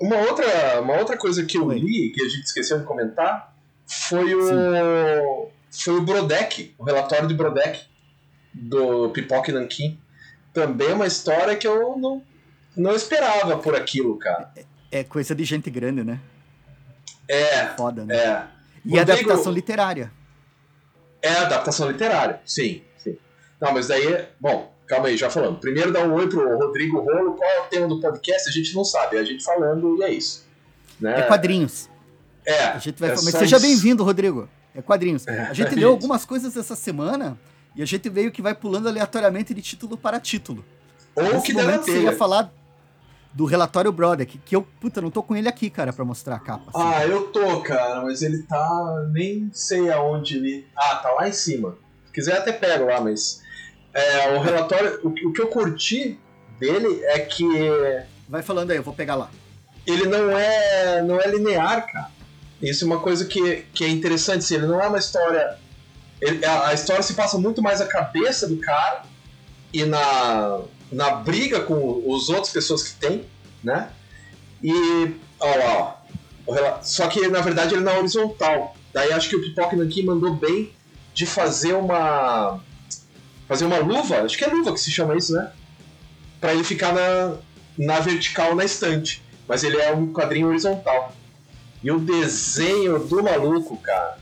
[0.00, 3.54] Uma outra, uma outra coisa que eu li, que a gente esqueceu de comentar,
[3.86, 7.86] foi o, foi o Brodeck, o relatório de Brodeck,
[8.52, 9.98] do Pipoque Nankin.
[10.52, 12.22] Também é uma história que eu não,
[12.76, 14.52] não esperava por aquilo, cara.
[14.90, 16.20] É, é coisa de gente grande, né?
[17.28, 17.66] É.
[17.68, 18.16] Foda, né?
[18.16, 18.46] É.
[18.84, 20.12] E adaptação literária.
[21.22, 23.16] É adaptação literária, sim, sim.
[23.60, 25.58] Não, mas daí, bom, calma aí, já falando.
[25.58, 27.34] Primeiro dá um oi pro Rodrigo Rolo.
[27.34, 28.48] Qual é o tema do podcast?
[28.48, 30.44] A gente não sabe, é a gente falando e é isso.
[31.00, 31.20] Né?
[31.20, 31.88] É quadrinhos.
[32.44, 32.64] É.
[32.64, 34.48] A gente vai é Mas seja bem-vindo, Rodrigo.
[34.74, 35.26] É quadrinhos.
[35.26, 35.88] É, a gente é leu isso.
[35.88, 37.38] algumas coisas essa semana
[37.76, 40.64] e a gente veio que vai pulando aleatoriamente de título para título.
[41.14, 42.16] Ou Nesse que der na momento você ia telha.
[42.16, 42.52] falar
[43.34, 46.38] do relatório Broderick, que eu, puta, não tô com ele aqui, cara, pra mostrar a
[46.38, 46.64] capa.
[46.68, 46.78] assim.
[46.94, 49.06] Ah, eu tô, cara, mas ele tá.
[49.10, 50.66] Nem sei aonde ele.
[50.76, 51.76] Ah, tá lá em cima.
[52.06, 53.40] Se quiser até pego lá, mas.
[53.94, 55.00] É, o relatório.
[55.02, 56.18] O, que- o que eu curti
[56.58, 57.44] dele é que
[58.28, 59.30] Vai falando aí, eu vou pegar lá.
[59.86, 61.02] ele não é.
[61.02, 62.10] não é linear, cara.
[62.60, 65.56] Isso é uma coisa que, que é interessante, assim, ele não é uma história.
[66.20, 69.02] ele- a, a história se passa muito mais na cabeça do cara
[69.72, 70.60] e na,
[70.92, 73.24] na briga com os outras pessoas que tem,
[73.62, 73.90] né?
[74.62, 75.14] E.
[75.40, 76.04] Ó lá,
[76.46, 76.82] ó.
[76.82, 78.76] Só que na verdade ele é horizontal.
[78.92, 80.72] Daí acho que o Pipoca Nankin mandou bem
[81.14, 82.60] de fazer uma.
[83.48, 85.52] Fazer uma luva, acho que é luva que se chama isso, né?
[86.40, 87.36] Pra ele ficar na,
[87.76, 89.22] na vertical na estante.
[89.46, 91.14] Mas ele é um quadrinho horizontal.
[91.82, 94.18] E o desenho do maluco, cara,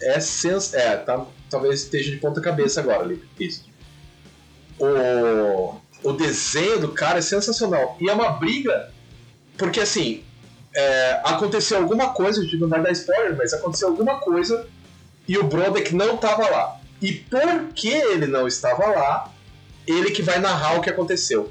[0.00, 0.72] é sens...
[0.72, 3.22] É, tá, talvez esteja de ponta cabeça agora ali.
[3.38, 3.66] Isso.
[4.78, 7.96] O, o desenho do cara é sensacional.
[8.00, 8.92] E é uma briga,
[9.56, 10.22] porque assim,
[10.74, 14.66] é, aconteceu alguma coisa, a gente não vai dar spoiler, mas aconteceu alguma coisa
[15.26, 16.80] e o Brodek não tava lá.
[17.00, 19.32] E porque ele não estava lá,
[19.86, 21.50] ele que vai narrar o que aconteceu.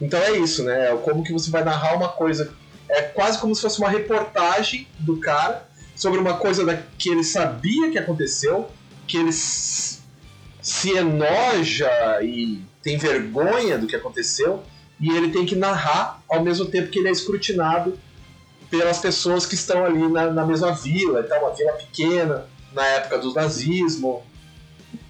[0.00, 0.92] Então é isso, né?
[0.92, 2.52] É como que você vai narrar uma coisa.
[2.88, 5.66] É quase como se fosse uma reportagem do cara
[5.96, 8.68] sobre uma coisa da- que ele sabia que aconteceu,
[9.06, 11.90] que ele se enoja
[12.22, 14.62] e tem vergonha do que aconteceu,
[15.00, 17.98] e ele tem que narrar ao mesmo tempo que ele é escrutinado
[18.70, 23.18] pelas pessoas que estão ali na, na mesma vila, então uma vila pequena, na época
[23.18, 24.22] do nazismo.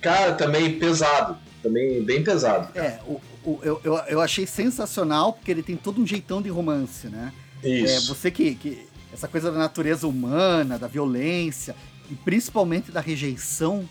[0.00, 2.68] Cara, também pesado, também bem pesado.
[2.78, 6.48] É, o, o- eu, eu, eu achei sensacional, porque ele tem todo um jeitão de
[6.50, 7.32] romance, né?
[7.62, 8.14] É, Isso.
[8.14, 8.86] você que, que.
[9.12, 11.74] Essa coisa da natureza humana, da violência,
[12.10, 13.88] e principalmente da rejeição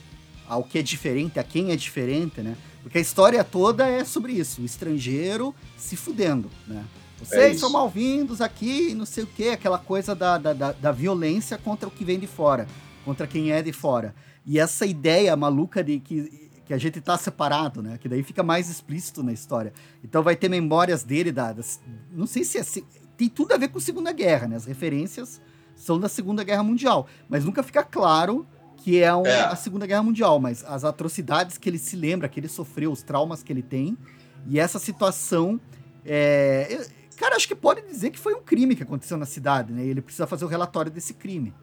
[0.48, 2.56] ao que é diferente, a quem é diferente, né?
[2.84, 6.84] Porque a história toda é sobre isso, o estrangeiro se fudendo, né?
[7.18, 7.62] Vocês isso.
[7.62, 11.88] são mal-vindos aqui, não sei o quê, aquela coisa da, da, da, da violência contra
[11.88, 12.68] o que vem de fora,
[13.06, 14.14] contra quem é de fora.
[14.46, 17.98] E essa ideia maluca de que, que a gente tá separado, né?
[17.98, 19.72] Que daí fica mais explícito na história.
[20.04, 21.80] Então vai ter memórias dele, da, das,
[22.12, 22.84] não sei se é, se-
[23.16, 24.58] tem tudo a ver com a Segunda Guerra, né?
[24.58, 25.40] As referências
[25.74, 28.46] são da Segunda Guerra Mundial, mas nunca fica claro
[28.84, 29.42] que é, um- É.
[29.46, 33.02] a Segunda Guerra Mundial, mas as atrocidades que ele se lembra, que ele sofreu, os
[33.02, 33.98] traumas que ele tem,
[34.46, 35.60] e essa situação,
[36.06, 36.86] é,
[37.18, 39.86] cara, acho que pode dizer que foi um crime que aconteceu na cidade, né?
[39.86, 41.54] E ele precisa fazer o relatório desse crime.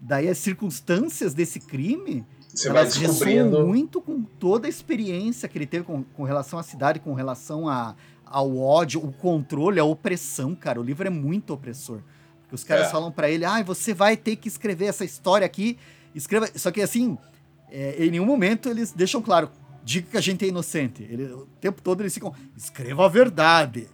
[0.00, 3.66] Daí as circunstâncias desse crime Você vai elas ressoam descobrindo.
[3.66, 7.68] muito com toda a experiência que ele teve com, com relação à cidade, com relação
[7.68, 7.94] a,
[8.24, 10.80] ao ódio, o controle, a opressão, cara.
[10.80, 12.00] O livro é muito opressor.
[12.42, 12.90] Porque os caras É.
[12.90, 15.76] falam pra ele, ah, você vai ter que escrever essa história aqui,
[16.18, 16.48] escreva.
[16.54, 17.16] Só que assim,
[17.70, 19.50] é, em nenhum momento eles deixam claro,
[19.82, 21.02] diga que a gente é inocente.
[21.02, 23.88] Ele- o tempo todo eles ficam, escreva a verdade.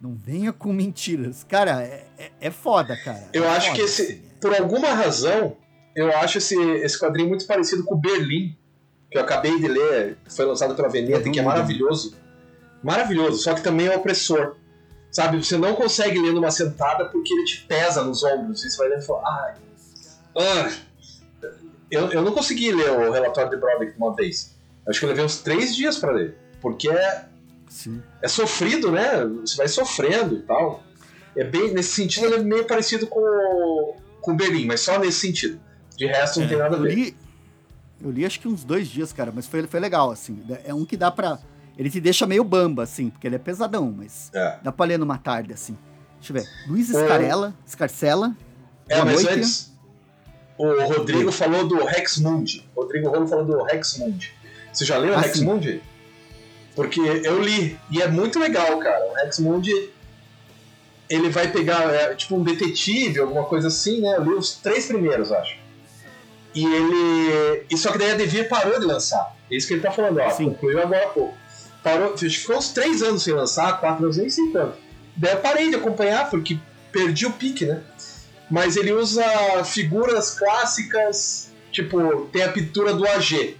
[0.00, 1.44] Não venha com mentiras.
[1.48, 3.28] Cara, é, é, é foda, cara.
[3.32, 4.22] Eu É acho foda, que esse, assim.
[4.40, 5.56] por alguma razão,
[5.96, 8.54] eu acho esse, esse quadrinho muito parecido com o Berlim,
[9.10, 12.16] que eu acabei de ler, foi lançado pela Veneta, que é maravilhoso.
[12.82, 14.56] Maravilhoso, só que também é opressor.
[15.10, 18.62] Sabe, você não consegue ler numa sentada porque ele te pesa nos ombros.
[18.64, 19.54] E você vai lendo e fala, ai.
[20.36, 20.72] ah."
[21.94, 24.54] Eu, eu não consegui ler o relatório de Broderick de uma vez.
[24.88, 26.36] Acho que eu levei uns três dias pra ler.
[26.60, 27.24] Porque é,
[27.68, 28.02] Sim.
[28.22, 29.24] é sofrido, né?
[29.40, 30.82] Você vai sofrendo e tal.
[31.36, 35.20] É bem, nesse sentido, ele é meio parecido com, o- com Berlim, mas só nesse
[35.20, 35.60] sentido.
[35.96, 36.94] De resto, não tem nada a Eu ver.
[36.94, 37.16] li,
[38.02, 40.42] eu li acho que uns dois dias, cara, mas foi, foi legal, assim.
[40.64, 41.38] É um que dá pra.
[41.76, 44.98] Ele te deixa meio bamba, assim, porque ele é pesadão, mas É, dá pra ler
[44.98, 45.76] numa tarde, assim.
[46.20, 46.48] Deixa eu ver.
[46.68, 47.04] Luiz É.
[47.04, 48.36] Scarella, Scarcella.
[48.88, 49.28] é mas noite.
[49.38, 49.72] antes,
[50.56, 52.64] o Rodrigo falou do Rex Mundi.
[52.74, 54.32] O Rodrigo Rolo falou do Rex Mundi.
[54.72, 55.44] Você já leu o Ah, Rex sim.
[55.44, 55.82] Mundi?
[56.74, 59.04] Porque eu li, e é muito legal, cara.
[59.10, 59.90] O Rex Mundi,
[61.08, 64.16] ele vai pegar, é, tipo, um detetive, alguma coisa assim, né?
[64.16, 65.56] Eu li os três primeiros, acho.
[66.54, 67.66] E ele.
[67.70, 69.36] E só que daí a Devir parou de lançar.
[69.50, 70.30] É isso que ele tá falando, ó.
[70.30, 70.46] Sim.
[70.50, 71.36] Concluiu agora há pouco.
[71.82, 74.76] Parou, ficou uns três anos sem lançar, quatro anos, nem sei quanto.
[75.16, 76.58] Daí eu parei de acompanhar, porque
[76.90, 77.82] perdi o pique, né?
[78.50, 79.24] Mas ele usa
[79.64, 83.56] figuras clássicas, tipo, tem a pintura do AG,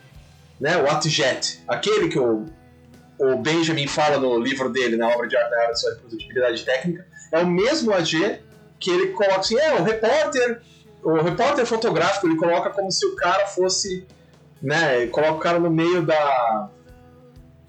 [0.60, 0.76] né?
[0.76, 1.62] O Atjet.
[1.66, 2.46] Aquele que o,
[3.18, 7.06] o Benjamin fala no livro dele, na obra de arte da de sua reprodutibilidade técnica,
[7.32, 8.40] é o mesmo AG
[8.78, 10.60] que ele coloca assim, é, o repórter,
[11.02, 14.06] o repórter fotográfico, ele coloca como se o cara fosse,
[14.60, 16.68] né, ele coloca o cara no meio da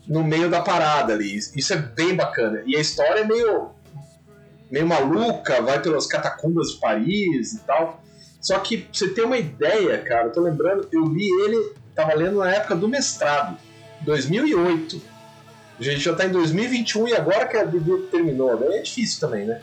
[0.08, 1.36] no meio da parada ali.
[1.36, 2.62] Isso é bem bacana.
[2.65, 3.71] E a história é meio,
[4.75, 8.03] meio maluca, vai pelas catacumbas de Paris e tal.
[8.41, 12.13] Só que, pra você ter uma ideia, cara, eu tô lembrando, eu li ele, tava
[12.13, 13.57] lendo na época do mestrado,
[14.01, 15.01] 2008.
[15.79, 18.77] A gente já tá em 2021 e agora que a Bíblia terminou, né?
[18.77, 19.61] É difícil também, né?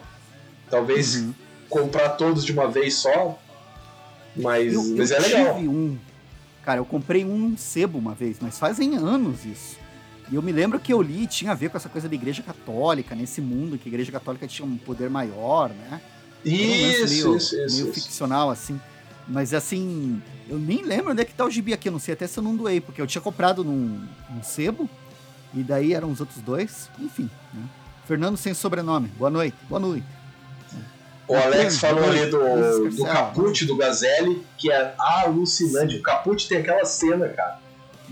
[0.70, 1.34] Talvez uhum.
[1.68, 3.38] comprar todos de uma vez só,
[4.34, 5.54] mas, eu, mas eu é legal.
[5.56, 5.98] Tive um,
[6.64, 9.78] cara, eu comprei um sebo uma vez, mas fazem anos isso.
[10.30, 12.42] E eu me lembro que eu li tinha a ver com essa coisa da igreja
[12.42, 16.00] católica, nesse mundo que a igreja católica tinha um poder maior, né?
[16.44, 17.92] Isso, um meio, isso, isso, meio isso.
[17.92, 18.80] ficcional, assim.
[19.28, 22.14] Mas assim, eu nem lembro onde é que tá o gibi aqui, eu não sei
[22.14, 24.88] até se eu não doei, porque eu tinha comprado num, num sebo,
[25.54, 27.30] e daí eram os outros dois, enfim.
[27.52, 27.62] Né?
[28.06, 30.06] Fernando sem sobrenome, boa noite, boa noite.
[31.28, 35.96] O Alex falou ali do, do Caput do Gazelle, que é alucinante.
[35.96, 37.58] O Caput tem aquela cena, cara,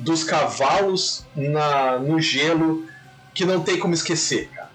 [0.00, 2.86] dos cavalos na, no gelo
[3.34, 4.70] que não tem como esquecer, cara.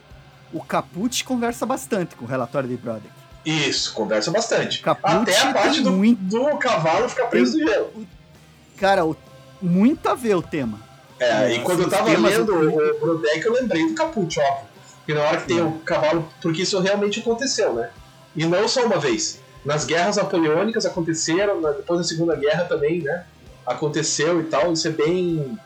[0.54, 3.14] O Caput conversa bastante com o relatório de Broderick.
[3.46, 4.82] Isso, conversa bastante.
[5.04, 6.20] Até a parte do, muito...
[6.20, 8.08] do cavalo ficar preso no gelo.
[8.78, 9.02] Cara,
[9.62, 10.80] muito a ver o tema.
[11.20, 14.68] É, é e quando eu tava lendo o, o Brodeck, eu lembrei do Caput, óbvio.
[15.06, 17.90] Que na hora que tem o cavalo, porque isso realmente aconteceu, né?
[18.36, 19.40] E não só uma vez.
[19.64, 23.26] Nas guerras napoleônicas aconteceram, depois da Segunda Guerra também, né?
[23.66, 24.74] Aconteceu e tal.
[24.74, 25.58] Isso é bem.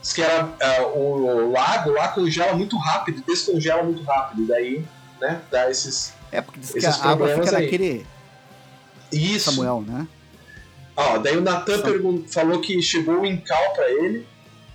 [0.00, 4.46] Diz que era uh, o lago lá congela muito rápido, descongela muito rápido.
[4.46, 4.84] Daí,
[5.20, 6.12] né, dá esses.
[6.30, 7.64] É, porque diz que a água fica aí.
[7.64, 8.06] naquele.
[9.10, 9.52] Isso.
[9.52, 10.06] Samuel, né?
[10.96, 11.82] Ó, daí o Natan
[12.28, 14.26] falou que chegou o Incal pra ele.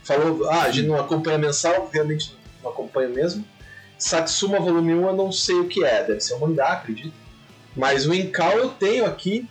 [0.03, 3.45] Falou, ah, a gente não acompanha mensal, realmente não acompanha mesmo.
[3.97, 7.13] Satsuma Volume 1 eu não sei o que é, deve ser um mangá, acredito.
[7.75, 9.47] Mas o Incal eu tenho aqui.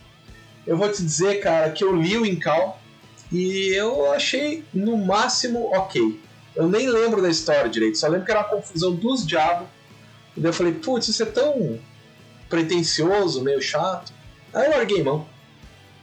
[0.65, 2.78] Eu vou te dizer, cara, que eu li o Incal
[3.31, 6.19] e eu achei no máximo ok.
[6.55, 9.67] Eu nem lembro da história direito, só lembro que era uma confusão dos diabos.
[10.35, 11.79] E daí eu falei, putz, isso é tão
[12.49, 14.11] pretencioso, meio chato.
[14.53, 15.27] Aí eu larguei mão.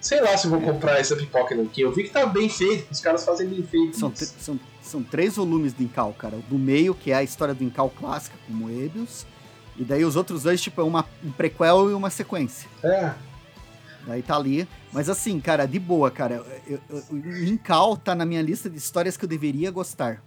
[0.00, 1.80] Sei lá se vou comprar essa pipoca aqui.
[1.80, 3.98] Eu vi que tá bem feito, os caras fazem bem feito.
[3.98, 6.36] São, são, são três volumes do Incal, cara.
[6.36, 9.26] O do meio, que é a história do Incal clássica, com Moebius.
[9.76, 12.68] E daí os outros dois, tipo, é uma, um prequel e uma sequência.
[12.82, 13.12] É.
[14.06, 14.66] Daí tá ali.
[14.96, 16.42] Mas assim, cara, de boa, cara.
[16.66, 16.80] Eu,
[17.46, 20.24] Incal tá na minha lista de histórias que eu deveria gostar.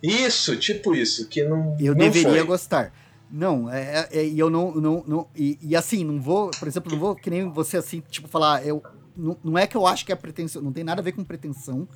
[0.00, 1.76] Isso, tipo isso, que não.
[1.80, 2.44] Eu não deveria foi.
[2.44, 2.92] gostar.
[3.28, 4.72] Não, é, é, e eu não.
[4.72, 8.00] não, não e, e, assim, não vou, por exemplo, não vou que nem você assim,
[8.08, 8.64] tipo, falar.
[8.64, 8.80] Eu,
[9.16, 10.62] não, não é que eu acho que é pretensão.
[10.62, 11.88] Não tem nada a ver com pretensão.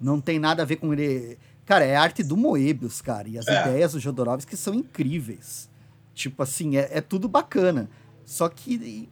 [0.00, 1.38] Não tem nada a ver com ele.
[1.64, 3.28] Cara, é arte do Moebius, cara.
[3.28, 3.60] E as É.
[3.60, 5.70] ideias do Jodorowsky são incríveis.
[6.12, 7.88] Tipo assim, é, é tudo bacana.
[8.24, 9.08] Só que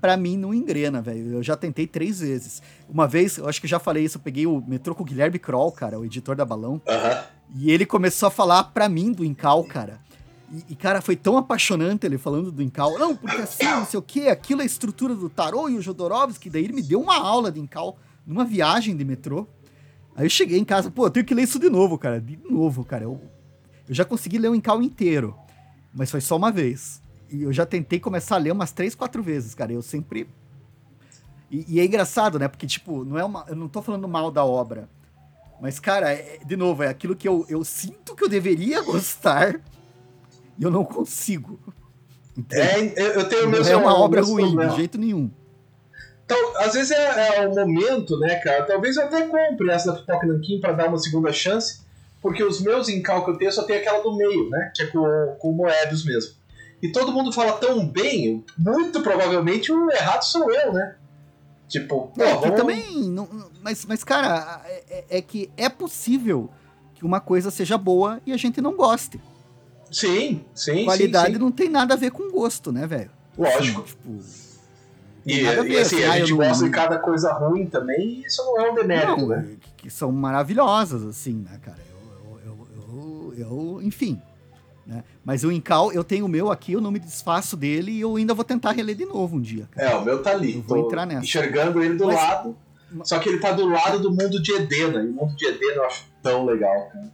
[0.00, 1.34] pra mim não engrena, velho.
[1.34, 2.62] Eu já tentei três vezes.
[2.88, 5.38] Uma vez, eu acho que já falei isso, eu peguei o metrô com o Guilherme
[5.38, 6.80] Kroll, cara, o editor da Balão.
[7.54, 10.00] E ele começou a falar pra mim do Incal, cara.
[10.52, 12.98] E, e, cara, foi tão apaixonante ele falando do Incal.
[12.98, 15.82] Não, porque assim, não sei o que, aquilo é a estrutura do Tarô e o
[15.82, 16.50] Jodorowsky.
[16.50, 19.46] Daí ele me deu uma aula de Incal numa viagem de metrô.
[20.14, 22.20] Aí eu cheguei em casa, pô, eu tenho que ler isso de novo, cara.
[22.20, 23.04] De novo, cara.
[23.04, 23.20] Eu,
[23.88, 25.36] eu já consegui ler o Incal inteiro.
[25.92, 27.00] Mas foi só uma vez.
[27.30, 29.72] E eu já tentei começar a ler umas três, quatro vezes, cara.
[29.72, 30.28] Eu sempre.
[31.50, 32.48] E, e é engraçado, né?
[32.48, 33.44] Porque, tipo, não é uma.
[33.48, 34.88] Eu não tô falando mal da obra.
[35.60, 39.60] Mas, cara, é- de novo, é aquilo que eu, eu sinto que eu deveria gostar
[40.58, 41.58] e eu não consigo.
[42.52, 43.72] É, eu, tenho não mesmo.
[43.72, 44.70] é uma obra ruim, problema.
[44.70, 45.30] de jeito nenhum.
[46.24, 48.64] Então, às vezes é, é o momento, né, cara?
[48.64, 51.82] Talvez eu até compre essa da Pipoca Nankin pra dar uma segunda chance,
[52.20, 54.72] porque os meus que eu tenho só tem aquela do meio, né?
[54.74, 56.34] Que é com, com o Moebius mesmo.
[56.82, 60.96] E todo mundo fala tão bem, muito provavelmente o errado sou eu, né?
[61.68, 62.56] Tipo, pô, É, vamos...
[62.56, 63.08] também.
[63.08, 63.28] não-
[63.62, 66.48] mas, mas, cara, é, é- é que é possível
[66.94, 69.20] que uma coisa seja boa e a gente não goste.
[69.90, 71.38] Sim, sim, Qualidade sim, sim.
[71.38, 73.10] não tem nada a ver com gosto, né, velho?
[73.38, 73.80] Lógico.
[73.82, 74.46] Assim, tipo,
[75.24, 78.26] E, e assim, assim, a ah, gente não- gosta de cada coisa ruim também, e
[78.26, 79.56] isso não é um demérito, não, né?
[79.60, 81.78] que, que são maravilhosas, assim, né, cara?
[81.90, 84.20] Eu, eu, eu, eu- enfim.
[84.86, 85.02] Né?
[85.24, 88.14] Mas o Incal, eu tenho o meu aqui, eu não me desfaço dele e eu
[88.14, 89.68] ainda vou tentar reler de novo um dia.
[89.72, 89.90] Cara.
[89.90, 90.56] É, o meu tá ali.
[90.56, 91.24] Eu vou entrar nessa.
[91.24, 92.56] Enxergando ele do Mas- lado.
[93.02, 95.02] Só que ele tá do lado do mundo de Edena.
[95.02, 97.10] E o mundo de Edena eu acho tão legal, cara.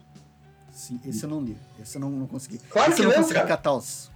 [0.70, 1.56] Sim, esse eu não li.
[1.80, 2.58] Esse eu não, não consegui.
[2.68, 3.48] Claro esse que eu não consegui cara.
[3.48, 4.10] catar os.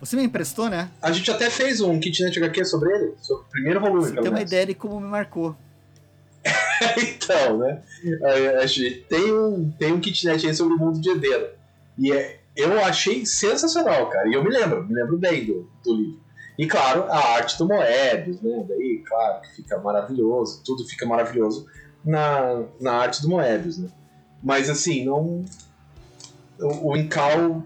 [0.00, 0.90] Você me emprestou, né?
[1.00, 4.02] A gente até fez um Kitnet HQ sobre ele, sobre o primeiro volume.
[4.02, 4.50] Você tem uma menos.
[4.50, 5.56] ideia de como me marcou.
[6.98, 7.80] então, né?
[8.22, 11.46] A, a gente tem um, tem um kitnet aí sobre o mundo de Edena.
[11.96, 14.28] E é, eu achei sensacional, cara.
[14.28, 16.20] E eu me lembro, me lembro bem do, do livro.
[16.56, 18.64] E claro, a arte do Moebius, né?
[18.68, 21.66] Daí, claro, que fica maravilhoso, tudo fica maravilhoso
[22.04, 23.88] na, na arte do Moebius, né?
[24.42, 25.44] Mas assim, não.
[26.60, 27.64] O, o Incal.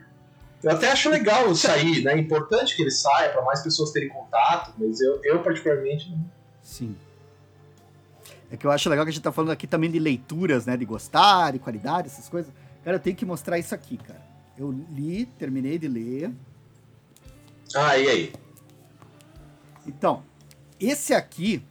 [0.62, 2.14] Eu até acho legal sair, né?
[2.14, 6.24] É importante que ele saia para mais pessoas terem contato, mas eu, eu particularmente não.
[6.62, 6.96] Sim.
[8.50, 10.76] É que eu acho legal que a gente tá falando aqui também de leituras, né?
[10.76, 12.50] De gostar, de qualidade, essas coisas.
[12.82, 14.27] Cara, eu tenho que mostrar isso aqui, cara.
[14.58, 16.32] Eu li, terminei de ler.
[17.74, 18.32] Ah, e aí?
[19.86, 20.24] Então,
[20.80, 21.62] esse aqui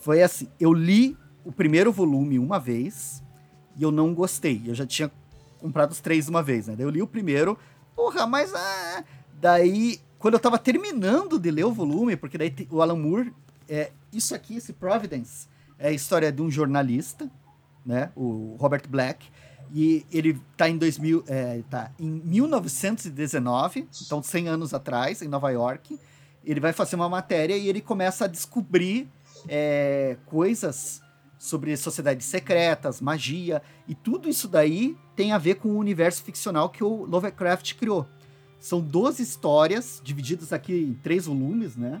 [0.00, 3.22] foi assim, eu li o primeiro volume uma vez
[3.76, 4.62] e eu não gostei.
[4.66, 5.10] Eu já tinha
[5.58, 6.76] comprado os três uma vez, né?
[6.76, 7.58] Daí eu li o primeiro,
[7.96, 9.02] porra, mas ah,
[9.40, 13.34] daí quando eu tava terminando de ler o volume, porque daí o Alan Moore,
[13.68, 15.48] é, isso aqui, esse Providence,
[15.78, 17.28] é a história de um jornalista,
[17.84, 18.12] né?
[18.14, 19.26] O Robert Black.
[19.74, 25.50] E ele tá em 2000, é, tá em 1919, então 100 anos atrás, em Nova
[25.50, 25.98] York.
[26.44, 29.08] Ele vai fazer uma matéria e ele começa a descobrir
[29.48, 31.00] é, coisas
[31.38, 36.68] sobre sociedades secretas, magia, e tudo isso daí tem a ver com o universo ficcional
[36.68, 38.06] que o Lovecraft criou.
[38.60, 42.00] São 12 histórias, divididas aqui em três volumes, né?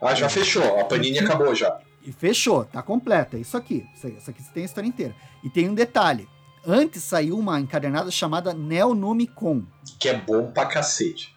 [0.00, 1.78] Ah, já fechou, a Panini acabou já.
[2.02, 3.86] E fechou, tá completa, é isso aqui.
[3.94, 5.14] Isso aqui tem a história inteira.
[5.44, 6.28] E tem um detalhe,
[6.66, 9.64] antes saiu uma encadernada chamada Neonomicon.
[9.98, 11.36] Que é bom pra cacete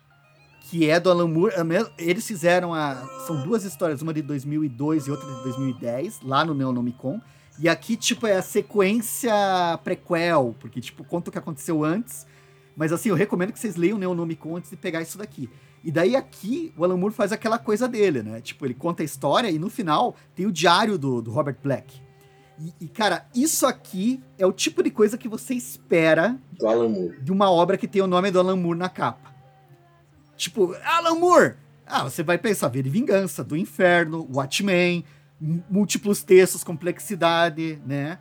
[0.70, 1.56] que é do Alan Moore.
[1.56, 2.96] É eles fizeram a.
[3.26, 7.20] São duas histórias, uma de 2002 e outra de 2010, lá no Neonomicon.
[7.58, 9.34] E aqui, tipo, é a sequência
[9.84, 12.26] prequel, porque, tipo, conta o que aconteceu antes.
[12.76, 15.50] Mas, assim, eu recomendo que vocês leiam o Neonomicon antes de pegar isso daqui.
[15.84, 18.40] E daí aqui, o Alan Moore faz aquela coisa dele, né?
[18.40, 22.02] Tipo, ele conta a história e no final tem o diário do, do Robert Black.
[22.60, 26.38] E, e, cara, isso aqui é o tipo de coisa que você espera
[27.22, 29.34] de uma obra que tem o nome do Alan Moore na capa.
[30.36, 31.56] Tipo, Alan Moore!
[31.86, 35.04] Ah, você vai pensar, Ver Vingança, do Inferno, Watchmen,
[35.40, 38.20] múltiplos textos, complexidade, né?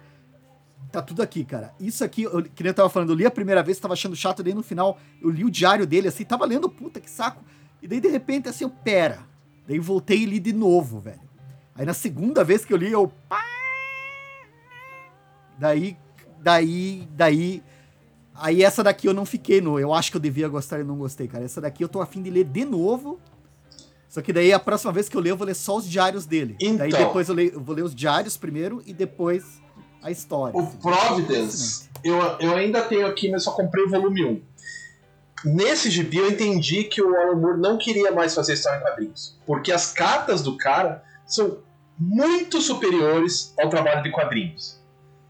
[0.90, 1.74] Tá tudo aqui, cara.
[1.78, 4.16] Isso aqui, eu, que nem eu tava falando, eu li a primeira vez, tava achando
[4.16, 7.44] chato, daí no final eu li o diário dele, assim, tava lendo, puta que saco.
[7.82, 9.26] E daí de repente, assim, eu, pera.
[9.66, 11.20] Daí voltei e li de novo, velho.
[11.74, 13.12] Aí na segunda vez que eu li, eu.
[15.58, 15.96] Daí,
[16.40, 17.62] daí, daí
[18.40, 19.78] Aí essa daqui eu não fiquei no.
[19.78, 21.44] Eu acho que eu devia gostar e não gostei, cara.
[21.44, 23.18] Essa daqui eu tô afim de ler de novo.
[24.08, 26.24] Só que daí a próxima vez que eu ler, eu vou ler só os diários
[26.24, 26.56] dele.
[26.60, 29.60] Então, daí depois eu, leio, eu vou ler os diários primeiro e depois
[30.02, 30.56] a história.
[30.56, 34.42] O assim, Providence, eu, eu ainda tenho aqui, mas só comprei o volume 1.
[35.44, 39.38] Nesse gibi eu entendi que o Alan Moore não queria mais fazer história em quadrinhos.
[39.44, 41.58] Porque as cartas do cara são
[41.98, 44.77] muito superiores ao trabalho de quadrinhos.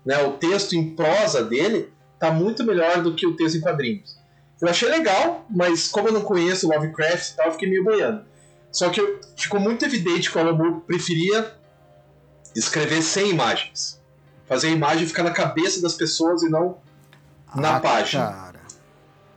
[0.09, 0.23] Né?
[0.23, 4.19] O texto em prosa dele tá muito melhor do que o texto em quadrinhos.
[4.59, 8.25] Eu achei legal, mas como eu não conheço Lovecraft e tal, eu fiquei meio boiando.
[8.73, 11.55] Só que ficou muito evidente que o Alan preferia
[12.57, 14.01] escrever sem imagens.
[14.47, 16.79] Fazer a imagem ficar na cabeça das pessoas e não
[17.47, 18.33] ah, na página.
[18.33, 18.61] Cara.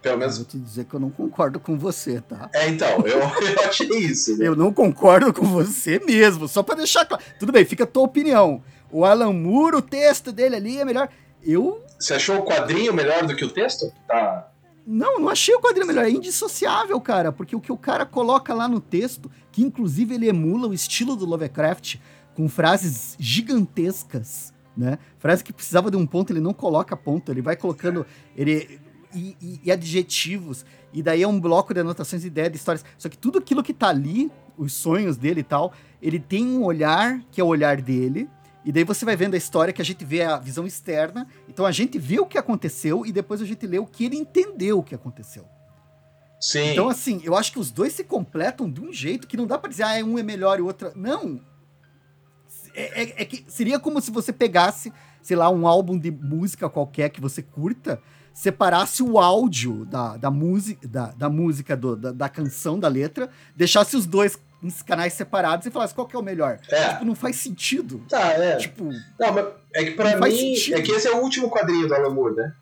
[0.02, 0.38] Pelo menos.
[0.38, 2.50] Eu vou te dizer que eu não concordo com você, tá?
[2.54, 4.38] É, então, eu, eu achei isso.
[4.38, 4.48] Né?
[4.48, 7.22] Eu não concordo com você mesmo, só para deixar claro.
[7.38, 8.64] Tudo bem, fica a tua opinião.
[8.92, 11.10] O Alan Moore, o texto dele ali é melhor.
[11.44, 11.84] Eu.
[12.00, 13.92] Você achou o quadrinho melhor do que o texto?
[14.08, 14.52] Tá.
[14.86, 16.06] Não, não achei o quadrinho melhor.
[16.06, 17.32] É indissociável, cara.
[17.32, 21.16] Porque o que o cara coloca lá no texto, que inclusive ele emula o estilo
[21.16, 21.96] do Lovecraft,
[22.36, 24.98] com frases gigantescas, né?
[25.20, 28.06] Frase que precisava de um ponto, ele não coloca ponto, ele vai colocando.
[28.36, 28.80] Ele,
[29.14, 30.66] e, e, e adjetivos.
[30.94, 32.86] E daí é um bloco de anotações, ideias, de histórias.
[32.98, 36.64] Só que tudo aquilo que tá ali, os sonhos dele e tal, ele tem um
[36.64, 38.30] olhar que é o olhar dele
[38.64, 41.28] e daí você vai vendo a história que a gente vê a visão externa.
[41.48, 44.18] Então a gente vê o que aconteceu e depois a gente lê o que ele
[44.18, 45.48] entendeu o que aconteceu.
[46.40, 46.72] Sim.
[46.72, 49.58] Então, assim, eu acho que os dois se completam de um jeito que não dá
[49.60, 50.92] pra dizer, ah, um é melhor e o outro.
[50.96, 51.40] Não.
[52.74, 54.92] É, é, é, que seria como se você pegasse,
[55.22, 58.02] sei lá, um álbum de música qualquer que você curta,
[58.34, 63.30] separasse o áudio da, da, música, da, da música, do, da, da canção, da letra,
[63.56, 66.60] deixasse os dois em canais separados e falasse qual que é o melhor.
[66.70, 66.90] É.
[66.90, 68.04] Tipo, não faz sentido.
[68.08, 68.58] Tá, é.
[68.58, 68.90] Tipo.
[69.20, 70.56] Não, mas é que pra mim.
[70.74, 72.54] É que esse é o último quadrinho do Alan Moore, né?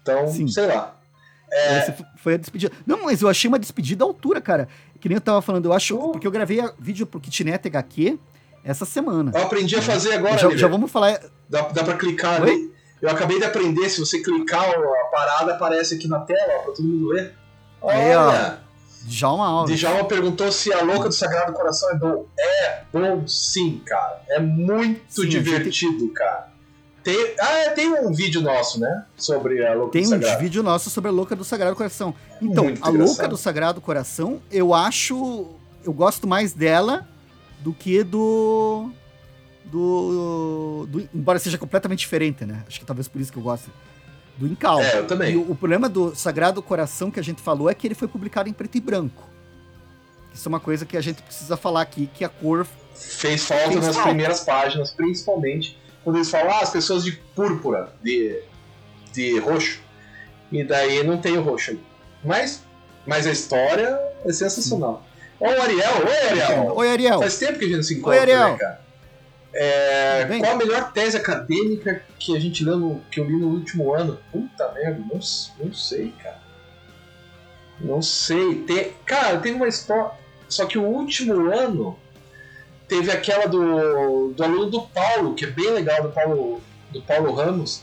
[0.00, 0.48] Então, Sim.
[0.48, 0.96] sei lá.
[1.50, 1.78] É...
[1.78, 2.74] Essa foi a despedida.
[2.86, 4.68] Não, mas eu achei uma despedida à altura, cara.
[4.98, 5.96] Que nem eu tava falando, eu acho.
[5.96, 6.12] Uh.
[6.12, 8.18] Porque eu gravei vídeo pro Kitnet HQ
[8.64, 9.32] essa semana.
[9.34, 11.20] Eu aprendi a fazer agora, Já, já vamos falar.
[11.48, 12.50] Dá, dá pra clicar Oi?
[12.50, 12.72] ali.
[13.02, 16.72] Eu acabei de aprender, se você clicar a parada, aparece aqui na tela, ó, pra
[16.72, 17.34] todo mundo ler.
[17.80, 17.96] Olha!
[17.96, 18.71] Aí, ó.
[19.04, 19.78] Djalma Alves.
[19.78, 22.26] Djalma perguntou se a Louca do Sagrado Coração é bom.
[22.38, 24.22] É bom sim, cara.
[24.28, 26.12] É muito sim, divertido, gente...
[26.12, 26.52] cara.
[27.02, 29.04] Tem, ah, tem um vídeo nosso, né?
[29.16, 30.26] Sobre a Louca tem do Sagrado.
[30.26, 32.14] Tem um vídeo nosso sobre a Louca do Sagrado Coração.
[32.40, 35.48] Então, muito a Louca do Sagrado Coração, eu acho.
[35.84, 37.08] Eu gosto mais dela
[37.60, 38.90] do que do.
[39.64, 42.62] Do, do- embora seja completamente diferente, né?
[42.68, 43.70] Acho que talvez por isso que eu gosto
[44.36, 44.80] do Incal.
[44.80, 45.36] É, eu E também.
[45.36, 48.48] o, o problema do Sagrado Coração que a gente falou é que ele foi publicado
[48.48, 49.28] em preto e branco.
[50.34, 53.64] Isso é uma coisa que a gente precisa falar aqui, que a cor Fez falta
[53.70, 54.08] Fez nas falta.
[54.10, 58.40] primeiras páginas, principalmente quando eles falam, ah, as pessoas de púrpura, de,
[59.12, 59.80] de roxo.
[60.50, 61.80] E daí não tem o roxo ali.
[62.24, 62.62] Mas,
[63.06, 65.04] mas a história é sensacional.
[65.40, 66.72] Ó o Ariel, oi Ariel!
[66.76, 67.18] Oi, Ariel.
[67.20, 68.48] Faz tempo que a gente não se encontra, Ariel.
[68.52, 68.81] né, cara?
[69.54, 73.48] É, qual a melhor tese acadêmica que a gente leu no, que eu li no
[73.48, 74.18] último ano?
[74.30, 75.20] Puta merda, não,
[75.58, 76.40] não sei, cara.
[77.80, 78.62] Não sei.
[78.62, 80.12] Tem, cara, tem uma história.
[80.48, 81.98] Só que o último ano
[82.88, 87.32] teve aquela do, do aluno do Paulo, que é bem legal, do Paulo, do Paulo
[87.32, 87.82] Ramos,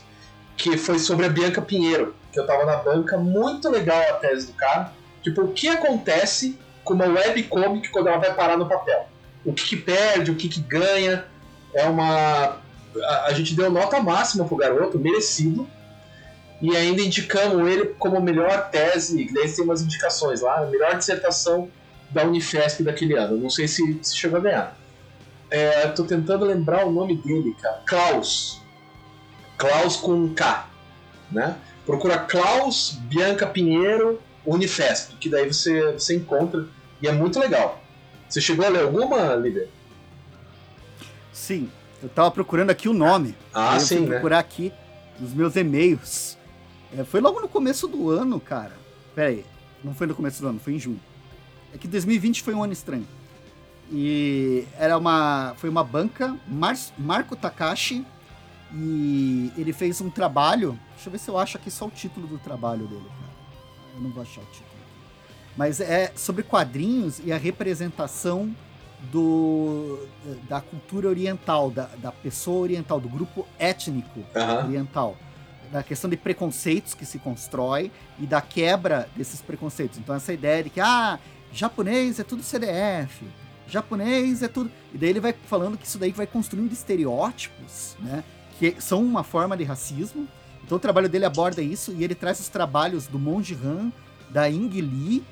[0.56, 4.48] que foi sobre a Bianca Pinheiro, que eu tava na banca, muito legal a tese
[4.48, 4.92] do cara.
[5.22, 9.08] Tipo, o que acontece com uma webcomic quando ela vai parar no papel?
[9.44, 11.24] O que, que perde, o que, que ganha?
[11.74, 12.58] É uma.
[13.02, 15.68] A, a gente deu nota máxima pro garoto, merecido.
[16.60, 21.70] E ainda indicamos ele como melhor tese, que daí tem umas indicações lá, melhor dissertação
[22.10, 23.38] da Unifesp daquele ano.
[23.38, 24.76] Não sei se, se chegou a ganhar.
[25.50, 27.82] É, tô tentando lembrar o nome dele, cara.
[27.86, 28.60] Klaus.
[29.56, 30.68] Klaus com um K.
[31.30, 31.56] Né?
[31.86, 36.66] Procura Klaus Bianca Pinheiro Unifesp, que daí você, você encontra.
[37.00, 37.82] E é muito legal.
[38.28, 39.68] Você chegou a ler alguma, Líder?
[41.40, 41.70] Sim,
[42.02, 43.34] eu tava procurando aqui o nome.
[43.52, 44.08] Ah, Aí eu fui sim, né?
[44.10, 44.70] procurar aqui
[45.18, 46.36] nos meus e-mails.
[46.96, 48.76] É, foi logo no começo do ano, cara.
[49.14, 49.46] Pera aí,
[49.82, 51.00] não foi no começo do ano, foi em junho.
[51.74, 53.08] É que 2020 foi um ano estranho.
[53.90, 58.04] E era uma, foi uma banca, Mar Marco Takashi,
[58.74, 60.78] e ele fez um trabalho.
[60.94, 63.32] Deixa eu ver se eu acho aqui só o título do trabalho dele, cara.
[63.94, 65.56] Eu não vou achar o título aqui.
[65.56, 68.54] Mas é sobre quadrinhos e a representação
[69.10, 70.06] do,
[70.48, 74.66] da cultura oriental, da, da pessoa oriental, do grupo étnico Aham.
[74.66, 75.16] oriental.
[75.72, 79.98] Da questão de preconceitos que se constrói e da quebra desses preconceitos.
[79.98, 81.18] Então, essa ideia de que, ah,
[81.52, 83.24] japonês é tudo CDF,
[83.68, 84.70] japonês é tudo.
[84.92, 88.24] E daí ele vai falando que isso daí vai construindo estereótipos, né?
[88.58, 90.26] Que são uma forma de racismo.
[90.64, 93.92] Então, o trabalho dele aborda isso e ele traz os trabalhos do Monji Han,
[94.28, 95.22] da Ing Lee.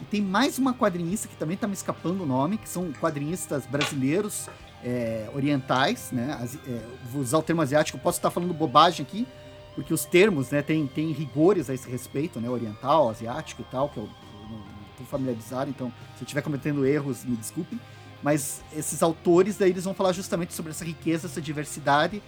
[0.00, 3.64] E tem mais uma quadrinista que também tá me escapando o nome, que são quadrinistas
[3.66, 4.48] brasileiros
[4.84, 6.36] é, orientais, né?
[6.40, 6.80] Asi- é,
[7.12, 9.26] vou usar o termo asiático, eu posso estar falando bobagem aqui,
[9.74, 12.48] porque os termos, né, tem, tem rigores a esse respeito, né?
[12.50, 14.60] Oriental, asiático e tal, que eu, eu não
[14.92, 17.80] estou familiarizado, então se eu estiver cometendo erros, me desculpem.
[18.22, 22.22] Mas esses autores, daí eles vão falar justamente sobre essa riqueza, essa diversidade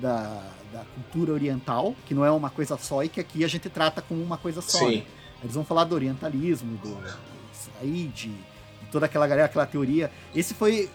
[0.00, 0.42] da,
[0.72, 4.00] da cultura oriental, que não é uma coisa só e que aqui a gente trata
[4.00, 4.78] como uma coisa só.
[4.98, 5.04] né?
[5.42, 6.96] Eles vão falar do orientalismo, do,
[7.52, 8.32] Said, de
[8.90, 10.10] toda aquela galera, aquela teoria.
[10.34, 10.88] Esse foi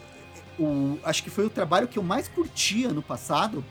[0.57, 3.63] o, acho que foi o trabalho que eu mais curti ano passado,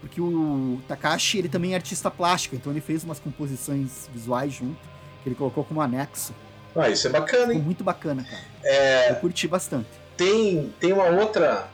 [0.00, 4.80] porque o Takashi, ele também é artista plástico, então ele fez umas composições visuais junto,
[5.22, 6.32] que ele colocou como anexo.
[6.74, 7.60] Ah, isso é bacana, hein?
[7.60, 8.42] muito bacana, cara.
[8.64, 9.88] É, Eu curti bastante.
[10.16, 11.68] tem, tem uma outra.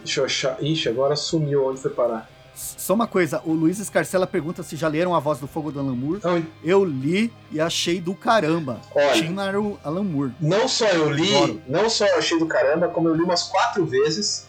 [0.00, 0.62] Deixa eu achar.
[0.62, 2.28] Ixi, agora sumiu onde foi parar.
[2.54, 5.80] Só uma coisa, o Luiz Escarcela pergunta se já leram A Voz do Fogo do
[5.80, 6.20] Alan Moore.
[6.22, 8.80] Não, Eu li e achei do caramba.
[8.94, 9.14] Olha.
[9.14, 10.32] Shinaru Alan Moore.
[10.40, 11.62] não só eu li, Adoro.
[11.66, 14.48] não só eu achei do caramba, como eu li umas quatro vezes.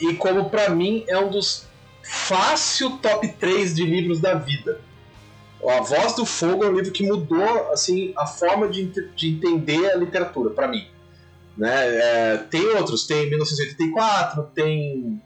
[0.00, 1.66] E como pra mim é um dos
[2.02, 4.80] fácil top 3 de livros da vida.
[5.66, 9.90] A Voz do Fogo é um livro que mudou assim a forma de, de entender
[9.92, 10.86] a literatura pra mim.
[11.56, 11.70] Né?
[11.72, 15.22] É, tem outros, tem 1984, tem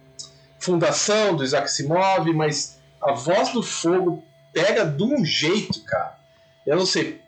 [0.73, 6.19] Fundação do Isaac Asimov, mas a Voz do Fogo pega de um jeito, cara.
[6.67, 7.21] Eu não sei,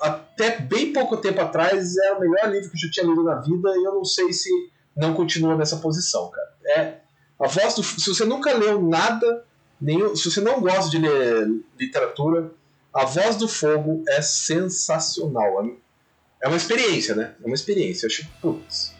[0.00, 3.34] até bem pouco tempo atrás era o melhor livro que eu já tinha lido na
[3.36, 4.48] vida e eu não sei se
[4.96, 6.54] não continua nessa posição, cara.
[6.66, 6.94] É
[7.38, 9.44] a voz do se você nunca leu nada,
[9.80, 12.50] nenhum, se você não gosta de ler literatura,
[12.94, 15.64] a voz do fogo é sensacional.
[15.66, 15.86] É-
[16.42, 17.34] É uma experiência, né?
[17.42, 18.06] É uma experiência.
[18.06, 18.94] Eu acho, putz.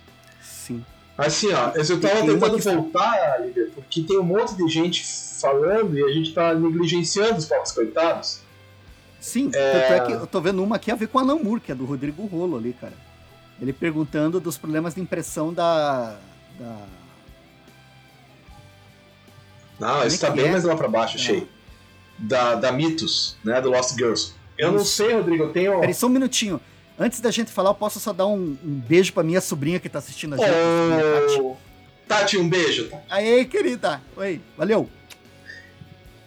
[1.16, 1.52] Sim.
[1.52, 5.04] Assim, ó, eu tava tem uma tentando voltar, Lívia, porque tem um monte de gente
[5.40, 8.40] falando e a gente tá negligenciando os pobres coitados.
[9.18, 11.72] Sim, tanto é que eu tô vendo uma aqui a ver com Alan Moore, que
[11.72, 12.92] é do Rodrigo Rolo ali, cara.
[13.60, 16.18] Ele perguntando dos problemas de impressão da.
[16.58, 16.76] da...
[19.80, 20.50] Não, é isso tá que bem é?
[20.50, 21.48] mais lá pra baixo, achei.
[22.18, 23.60] Da, da Mitos, né?
[23.60, 24.34] Do Lost Girls.
[24.58, 24.92] Eu não Isso.
[24.92, 25.80] sei, Rodrigo, eu tenho.
[25.80, 26.60] Peraí, só um minutinho.
[26.98, 29.88] Antes da gente falar, eu posso só dar um, um beijo pra minha sobrinha que
[29.88, 30.48] tá assistindo a gente.
[30.48, 31.56] a Tati.
[32.08, 32.90] Tati, um beijo.
[33.10, 34.00] Aê, querida!
[34.16, 34.88] Oi, valeu!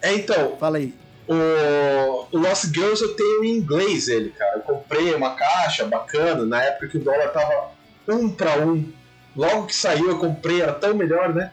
[0.02, 0.94] É, então, Fala aí.
[1.28, 4.56] o, o Lost Girls eu tenho em inglês ele, cara.
[4.56, 7.70] Eu comprei uma caixa bacana, na época que o dólar tava
[8.08, 8.90] um pra um.
[9.36, 11.52] Logo que saiu eu comprei, era tão melhor, né?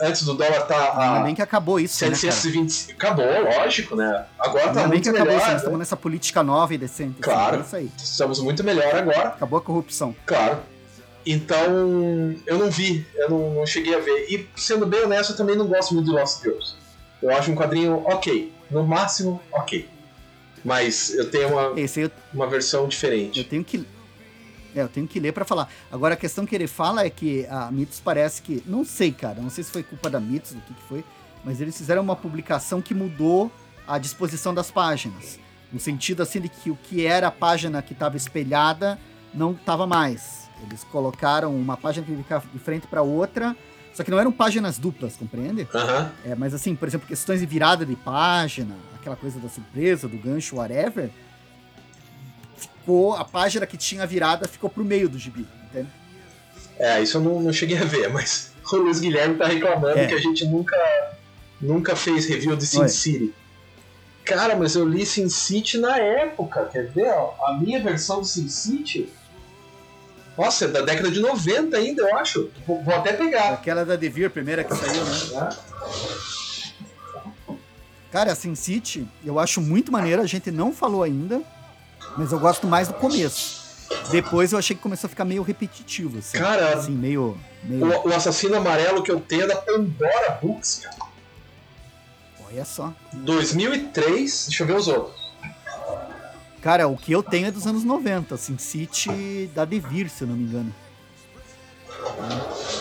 [0.00, 1.14] Antes do dólar tá a.
[1.14, 1.96] Ainda bem que acabou isso.
[1.96, 2.88] 720.
[2.88, 4.26] Né, acabou, lógico, né?
[4.38, 5.38] Agora tá Ainda muito que acabou melhor.
[5.38, 5.52] isso, né?
[5.52, 7.12] nós estamos nessa política nova e decente.
[7.12, 7.56] assim, Claro.
[7.56, 7.90] é isso aí.
[7.96, 10.14] Estamos muito melhor agora, Acabou a corrupção.
[10.24, 10.58] claro.
[11.28, 14.26] Então, eu não vi, eu não, não cheguei a ver.
[14.30, 16.74] E, sendo bem honesto, eu também não gosto muito de Lost Girls.
[17.20, 19.88] Eu acho um quadrinho ok, no máximo ok.
[20.64, 23.42] Mas eu tenho uma, eu, uma versão eu diferente.
[23.42, 23.84] tenho que.
[24.76, 25.70] É, eu tenho que ler pra falar.
[25.90, 28.62] Agora a questão que ele fala é que a Mitos parece que.
[28.66, 29.40] Não sei, cara.
[29.40, 31.02] Não sei se foi culpa da Mitos, do que, que foi.
[31.42, 33.50] Mas eles fizeram uma publicação que mudou
[33.88, 35.38] a disposição das páginas.
[35.72, 38.98] No sentido assim de que o que era a página que estava espelhada
[39.32, 40.50] não estava mais.
[40.62, 43.56] Eles colocaram uma página que ficava de frente para outra,
[43.94, 45.66] só que não eram páginas duplas, compreende?
[45.74, 46.12] Aham.
[46.24, 50.18] É, mas assim, por exemplo, questões de virada de página, aquela coisa da surpresa, do
[50.18, 51.10] gancho, whatever,
[52.86, 55.88] ficou a página que tinha virada ficou pro meio do gibi, entende?
[56.78, 60.06] É, isso eu não, não cheguei a ver, mas o Luiz Guilherme tá reclamando É.
[60.06, 60.76] que a gente nunca,
[61.60, 62.88] nunca fez review de Sin Oi.
[62.88, 63.34] City.
[64.24, 67.10] Cara, mas eu li Sin City na época, quer ver?
[67.10, 67.34] ó?
[67.46, 69.08] A minha versão do Sin City.
[70.38, 72.50] Nossa, é da década de 90 ainda, eu acho.
[72.66, 73.54] Vou, vou até pegar.
[73.54, 75.40] Aquela da Devir, primeira que saiu, né?
[75.40, 75.56] né?
[78.12, 81.42] Cara, a Sin City, eu acho muito maneiro, a gente não falou ainda,
[82.16, 83.66] mas eu gosto mais do começo.
[84.10, 86.38] Depois eu achei que começou a ficar meio repetitivo, assim.
[86.38, 87.38] Cara, assim, meio.
[87.64, 87.86] meio...
[87.86, 90.96] O, o assassino amarelo que eu tenho é da Pandora Books, cara.
[92.48, 92.92] Olha só.
[93.12, 95.26] 2003, deixa eu ver os outros.
[96.62, 100.28] Cara, o que eu tenho é dos anos 90, Sin City da Devir, se eu
[100.28, 100.74] não me engano.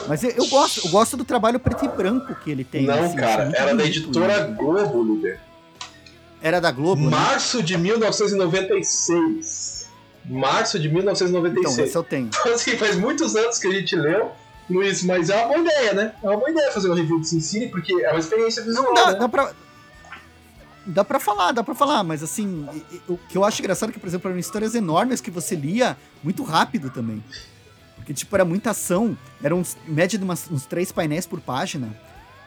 [0.07, 2.83] Mas eu, eu gosto, eu gosto do trabalho preto e branco que ele tem.
[2.83, 4.55] não, assim, cara, muito era da editora né?
[4.55, 5.39] Globo, Luder.
[6.45, 7.09] Era da Globo, né?
[7.09, 9.87] Março de 1996.
[10.29, 11.87] Março de Então, 1996.
[11.87, 12.27] esse eu tenho.
[12.27, 14.31] Então, assim, faz muitos anos que a gente leu,
[14.69, 16.13] Luiz, mas é uma boa ideia, né?
[16.21, 18.85] É uma boa ideia fazer uma review de Sin City, porque é uma experiência visual,
[18.85, 19.17] Não, dá, né?
[19.19, 19.51] dá pra.
[20.87, 22.67] Dá pra falar, dá pra falar, mas assim,
[23.09, 25.97] o que eu acho engraçado é que, por exemplo, eram histórias enormes que você lia
[26.23, 27.23] muito rápido também.
[27.95, 31.89] Porque, tipo, era muita ação, eram uns, média de umas- uns três painéis por página.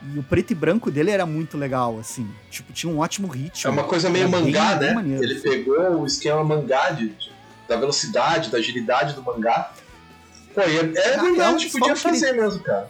[0.01, 2.29] E o preto e branco dele era muito legal, assim.
[2.49, 3.69] Tipo, tinha um ótimo ritmo.
[3.69, 4.93] É uma coisa meio mangá, né?
[4.93, 5.21] maneiro.
[5.23, 7.31] Ele pegou o esquema mangá de, de-
[7.67, 9.71] da velocidade, da agilidade do mangá.
[10.55, 12.89] Pô, e é, é real, verdade, eles podia que ele- fazer mesmo, cara.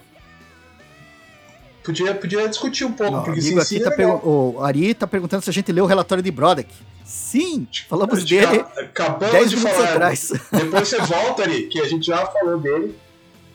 [1.83, 4.21] Podia, podia discutir um pouco, Ó, o porque amigo City tá é legal.
[4.23, 6.69] o Ari tá perguntando se a gente leu o relatório de Brodek.
[7.03, 9.89] Sim, falamos dele ca- Acabamos 10 de falar.
[9.89, 10.31] atrás.
[10.51, 12.95] Depois você volta ali, que a gente já falou dele.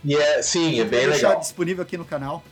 [0.04, 1.40] E é, sim, é bem Vou deixar legal.
[1.40, 2.42] disponível aqui no canal.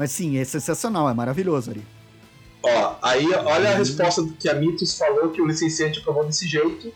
[0.00, 1.86] Mas sim, é sensacional, é maravilhoso, Ari.
[2.62, 6.48] Ó, aí olha a resposta do que a Mitos falou que o licenciante aprovou desse
[6.48, 6.90] jeito.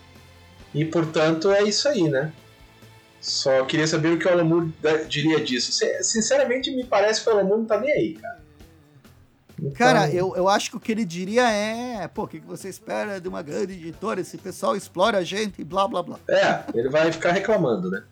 [0.72, 2.32] E portanto é isso aí, né?
[3.20, 5.70] Só queria saber o que o da- diria disso.
[6.00, 8.40] Sinceramente, me parece que o Alan Moore não tá nem aí, cara.
[9.58, 12.46] Então, Cara, eu, eu acho que o que ele diria é: pô, o que que
[12.46, 14.22] você espera de uma grande editora?
[14.22, 16.18] Esse pessoal explora a gente e blá blá blá.
[16.26, 18.02] É, ele vai ficar reclamando, né?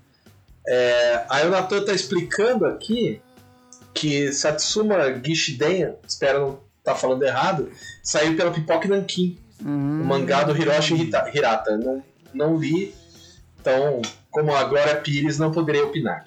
[0.69, 3.23] É, aí o Natan tá explicando aqui
[3.95, 7.71] que Satsuma Gishiden, espero não estar falando errado,
[8.03, 9.39] saiu pela Pipoca Nankin.
[9.65, 10.95] o mangá do Hiroshi
[11.35, 11.77] Hirata.
[11.77, 12.03] Não,
[12.35, 12.95] não li,
[13.61, 16.27] então, como a Glória Pires, não poderei opinar.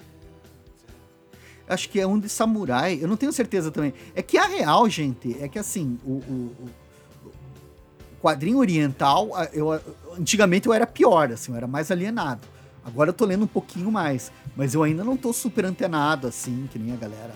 [1.68, 3.92] Acho que é um de samurai, eu não tenho certeza também.
[4.14, 6.54] É que a real, gente, é que assim, o, o-
[7.24, 7.30] o-
[8.22, 9.72] quadrinho oriental, eu,
[10.18, 12.40] antigamente eu era pior, assim, eu era mais alienado.
[12.84, 16.68] Agora eu tô lendo um pouquinho mais, mas eu ainda não tô super antenado, assim,
[16.72, 17.34] que nem a galera.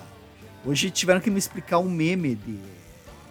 [0.64, 2.58] Hoje tiveram que me explicar um meme de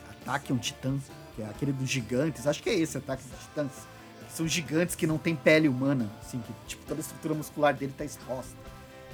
[0.09, 0.97] Ataque a um Titã,
[1.35, 3.71] que é aquele dos gigantes, acho que é esse, Ataque dos Titãs.
[4.33, 7.93] São gigantes que não têm pele humana, assim, que tipo, toda a estrutura muscular dele
[7.97, 8.55] tá exposta.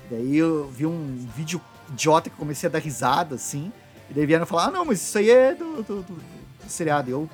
[0.10, 1.60] Daí eu vi um vídeo
[1.90, 3.72] idiota que comecei a dar risada, assim.
[4.10, 7.10] E daí vieram falar, ah, não, mas isso aí é do, do, do- do seriado.
[7.10, 7.30] E Eu...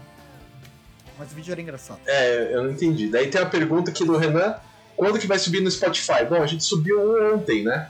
[1.17, 1.99] Mas o vídeo era engraçado.
[2.05, 3.07] É, eu não entendi.
[3.09, 4.55] Daí tem a pergunta aqui do Renan:
[4.95, 6.23] quando que vai subir no Spotify?
[6.27, 7.89] Bom, a gente subiu ontem, né?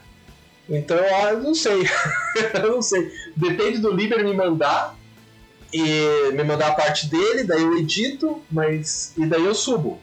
[0.69, 1.81] Então, ah, eu não sei.
[2.53, 3.11] eu não sei.
[3.35, 4.95] Depende do Liber me mandar.
[5.73, 9.13] E me mandar a parte dele, daí eu edito, mas.
[9.17, 9.99] E daí eu subo.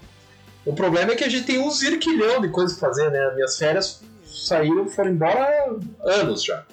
[0.65, 3.35] O problema é que a gente tem um zirquilhão de coisas pra fazer, né?
[3.35, 6.65] Minhas férias saíram, foram embora há anos já.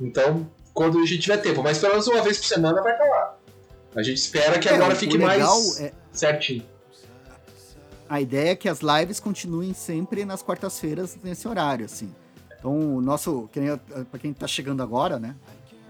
[0.00, 3.04] Então, quando a gente tiver tempo, mas pelo menos uma vez por semana vai estar
[3.04, 3.36] lá.
[3.94, 6.64] A gente espera que É, agora fique mais é- certinho.
[8.08, 12.14] A ideia é que as lives continuem sempre nas quartas-feiras nesse horário, assim.
[12.66, 13.48] Então, o nosso,
[14.10, 15.36] pra quem tá chegando agora, né?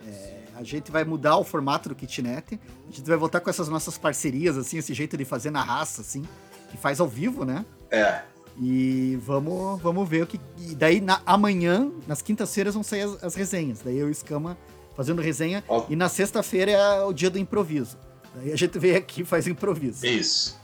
[0.07, 2.61] é, a gente vai mudar o formato do kitnet.
[2.87, 6.03] A gente vai voltar com essas nossas parcerias, assim, esse jeito de fazer na raça,
[6.03, 6.23] assim,
[6.71, 7.65] que faz ao vivo, né?
[7.91, 8.21] É.
[8.61, 10.39] E vamos, vamos ver o que.
[10.59, 13.81] E daí, na- amanhã, nas quintas-feiras, vão sair as, as resenhas.
[13.83, 14.57] Daí eu e o Escama
[14.95, 15.65] fazendo resenha.
[15.69, 15.87] Ó.
[15.89, 17.97] E na sexta-feira é o dia do improviso.
[18.35, 20.05] Daí a gente vem aqui e faz improviso.
[20.07, 20.59] Isso.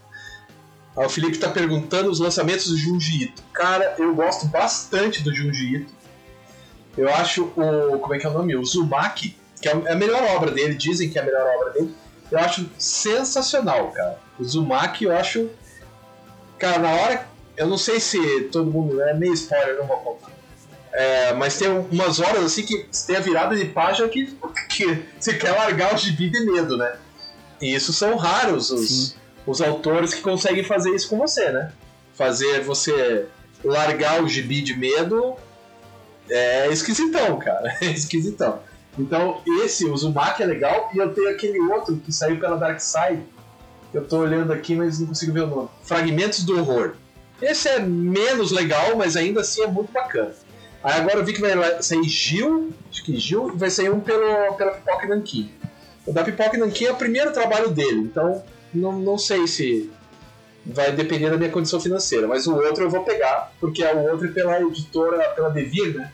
[0.95, 3.43] Ó, o Felipe tá perguntando os lançamentos do Junji Ito.
[3.55, 6.02] Cara, eu gosto bastante do Junji Ito.
[6.97, 7.99] Eu acho o.
[7.99, 8.55] Como é que é o nome?
[8.57, 11.95] O Zumaki, que é a melhor obra dele, dizem que é a melhor obra dele.
[12.31, 14.19] Eu acho sensacional, cara.
[14.39, 15.51] O Zumaki eu acho.
[16.59, 17.33] Cara, na hora.
[17.57, 19.01] Eu não sei se todo mundo.
[19.03, 20.33] É meio spoiler, não vou contar.
[20.93, 24.37] É, mas tem umas horas assim que tem a virada de página que,
[24.69, 26.97] que você quer largar o gibi de medo, né?
[27.61, 29.15] E isso são raros os, Sim.
[29.47, 31.73] os autores que conseguem fazer isso com você, né?
[32.15, 33.27] Fazer você
[33.65, 35.35] largar o gibi de medo
[36.33, 37.77] é esquisitão, cara.
[37.81, 38.61] É esquisitão.
[38.99, 42.79] Então, esse, o Uzumaki é legal, e eu tenho aquele outro que saiu pela Dark
[42.81, 43.23] Side.
[43.93, 45.69] Eu tô olhando aqui, mas não consigo ver o nome.
[45.83, 46.95] Fragmentos do Horror.
[47.41, 50.33] Esse é menos legal, mas ainda assim é muito bacana.
[50.83, 54.55] Aí agora eu vi que vai sair Gil, acho que Gil, vai sair um pelo,
[54.55, 55.51] pela Pipoca Nankin.
[56.07, 58.43] O da Pipoca Nankin é o primeiro trabalho dele, então
[58.75, 59.91] não, não sei se
[60.65, 64.11] vai depender da minha condição financeira, mas o outro eu vou pegar, porque é o
[64.11, 66.13] outro pela editora, pela Devir, né?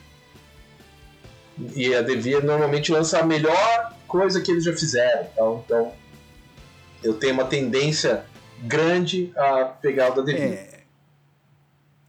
[1.75, 5.93] E a Devir normalmente lança a melhor coisa que eles já fizeram, então, então
[7.03, 8.25] eu tenho uma tendência
[8.63, 10.43] grande a pegar o da Devir.
[10.43, 10.79] É.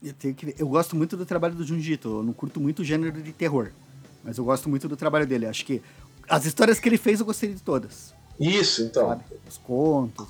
[0.02, 2.20] Eu, tenho que- eu gosto muito do trabalho do Junji Ito.
[2.20, 3.72] Eu não curto muito o gênero de terror.
[4.24, 5.46] Mas eu gosto muito do trabalho dele.
[5.46, 5.82] Acho que
[6.28, 8.14] as histórias que ele fez eu gostei de todas.
[8.40, 9.10] Isso, então.
[9.10, 9.24] Sabe?
[9.48, 10.28] Os contos.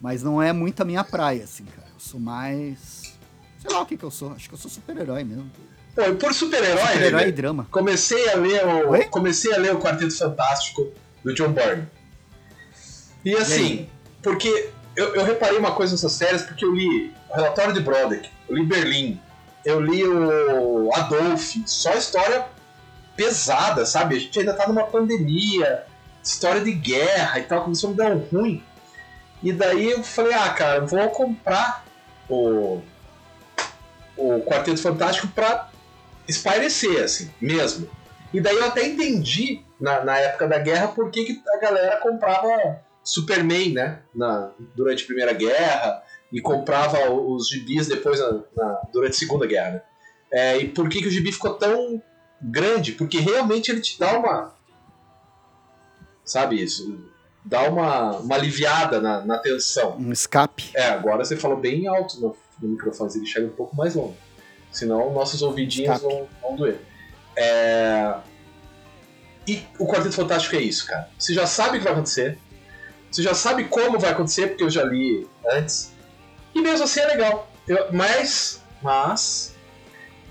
[0.00, 1.88] Mas não é muito a minha praia, assim, cara.
[1.92, 3.18] Eu sou mais.
[3.58, 4.32] Sei lá o que, que eu sou.
[4.32, 5.50] Acho que eu sou super-herói mesmo.
[5.94, 7.66] Pô, e por super-herói, Super-herói e né, drama.
[7.70, 9.04] comecei a ler o Oi?
[9.04, 10.92] comecei a ler o Quarteto Fantástico
[11.24, 11.86] do John Byrne.
[13.24, 13.90] E assim, aí?
[14.22, 18.28] porque eu, eu reparei uma coisa nessas séries porque eu li o Relatório de Broderick,
[18.48, 19.20] eu li Berlim,
[19.64, 22.46] eu li o Adolf, só história
[23.16, 24.16] pesada, sabe?
[24.16, 25.84] A gente ainda tá numa pandemia,
[26.22, 28.62] história de guerra e tal, começou a me dar um ruim.
[29.42, 31.84] E daí eu falei, ah, cara, vou comprar
[32.28, 32.80] o,
[34.16, 35.69] o Quarteto Fantástico pra
[36.28, 37.88] espairecer, assim, mesmo.
[38.32, 41.96] E daí eu até entendi, na, na época da guerra, por que, que a galera
[41.98, 43.98] comprava Superman, né?
[44.14, 46.02] Na, durante a Primeira Guerra,
[46.32, 49.82] e comprava os gibis depois na, na- durante a Segunda Guerra, né?
[50.32, 52.00] É, e por que, que o gibi ficou tão
[52.40, 52.92] grande?
[52.92, 54.54] Porque realmente ele te dá uma.
[56.24, 57.04] Sabe isso?
[57.44, 59.96] Dá uma, uma aliviada na, na tensão.
[59.98, 60.70] Um escape.
[60.74, 64.14] É, agora você falou bem alto no, no microfone, ele chega um pouco mais longe.
[64.70, 66.14] Senão nossos ouvidinhos Escape.
[66.14, 66.80] vão, vão doer.
[67.36, 68.14] É...
[69.46, 71.08] E o Quarteto Fantástico é isso, cara.
[71.18, 72.38] Você já sabe o que vai acontecer.
[73.10, 75.92] Você já sabe como vai acontecer, porque eu já li antes.
[76.54, 77.50] E mesmo assim é legal.
[77.66, 79.56] Eu- mas, mas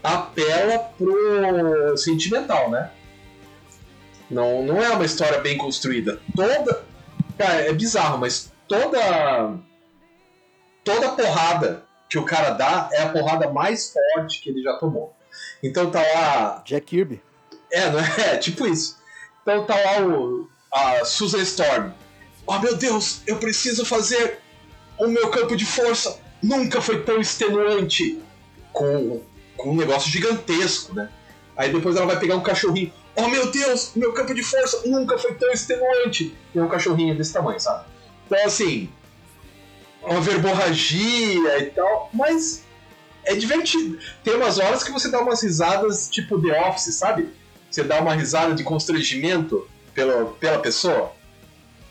[0.03, 2.91] apela pro sentimental, né?
[4.29, 6.21] Não, não é uma história bem construída.
[6.35, 6.83] Toda.
[7.37, 9.53] Cara, é bizarro, mas toda.
[10.83, 15.15] Toda porrada que o cara dá é a porrada mais forte que ele já tomou.
[15.63, 16.63] Então tá lá.
[16.65, 17.21] Jack Kirby.
[17.71, 18.33] É, não é?
[18.33, 18.97] É tipo isso.
[19.43, 21.91] Então tá lá o, a Susan Storm.
[22.47, 24.39] Oh meu Deus, eu preciso fazer
[24.97, 26.19] o meu campo de força.
[26.41, 28.19] Nunca foi tão extenuante.
[28.73, 29.21] Com,
[29.57, 31.09] com um negócio gigantesco, né?
[31.55, 32.91] Aí depois ela vai pegar um cachorrinho.
[33.15, 36.35] Oh meu Deus, meu campo de força nunca foi tão extenuante.
[36.55, 37.85] E é um cachorrinho desse tamanho, sabe?
[38.25, 38.89] Então assim,
[40.01, 42.63] uma verborragia e tal, mas
[43.23, 43.99] é divertido.
[44.23, 47.29] Tem umas horas que você dá umas risadas tipo The Office, sabe?
[47.69, 51.13] Você dá uma risada de constrangimento pela, pela pessoa.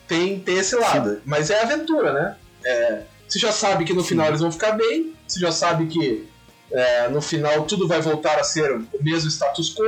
[0.06, 1.20] Tem, tem esse lado.
[1.24, 2.36] Mas é aventura, né?
[2.64, 4.08] É, você já sabe que no Sim.
[4.08, 6.26] final eles vão ficar bem, você já sabe que
[6.72, 9.84] é, no final tudo vai voltar a ser o mesmo status quo.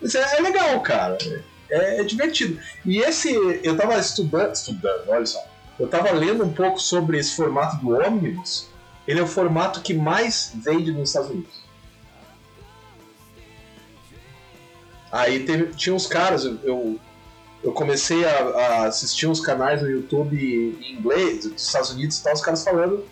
[0.00, 1.18] Mas é, é legal, cara.
[1.70, 2.60] É, é divertido.
[2.84, 3.32] E esse.
[3.62, 4.54] Eu tava estudando.
[4.54, 5.42] Estudando, olha só.
[5.78, 8.68] Eu tava lendo um pouco sobre esse formato do ônibus.
[9.06, 11.66] Ele é o formato que mais vende nos Estados Unidos.
[15.12, 17.00] Aí teve, tinha uns caras, eu, eu,
[17.62, 22.22] eu comecei a, a assistir uns canais no YouTube em inglês, dos Estados Unidos e
[22.22, 23.04] tal, os caras falando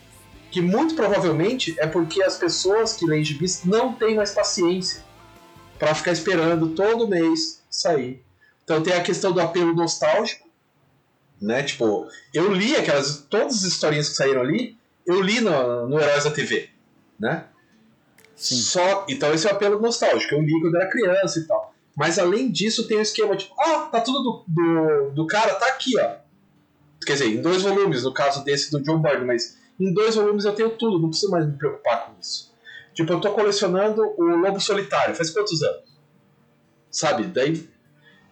[0.55, 5.03] que muito provavelmente é porque as pessoas que leem gibis não têm mais paciência
[5.77, 8.23] para ficar esperando todo mês sair.
[8.63, 10.44] Então tem a questão do apelo nostálgico,
[11.41, 11.63] né?
[11.63, 14.77] Tipo, eu li aquelas todas as historinhas que saíram ali,
[15.07, 16.71] eu li no, no Heróis da TV,
[17.19, 17.45] né?
[18.35, 18.57] Sim.
[18.57, 20.35] Só, então esse é o apelo nostálgico.
[20.35, 21.75] Eu li quando era criança e tal.
[21.97, 25.67] Mas além disso, tem o esquema tipo, ah, tá tudo do, do, do cara, tá
[25.67, 26.17] aqui, ó.
[27.07, 30.45] Quer dizer, em dois volumes, no caso desse do John Byrne, mas em dois volumes
[30.45, 32.53] eu tenho tudo, não preciso mais me preocupar com isso.
[32.95, 35.95] Tipo, eu tô colecionando o Lobo Solitário, faz quantos anos?
[36.91, 37.25] Sabe?
[37.25, 37.69] Daí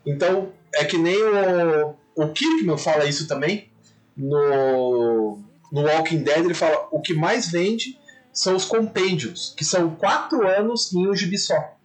[0.07, 3.71] Então, é que nem o, o Kirkman fala isso também.
[4.17, 5.39] No,
[5.73, 7.99] no Walking Dead, ele fala: o que mais vende
[8.33, 11.77] são os compêndios, que são quatro anos em um gibi só.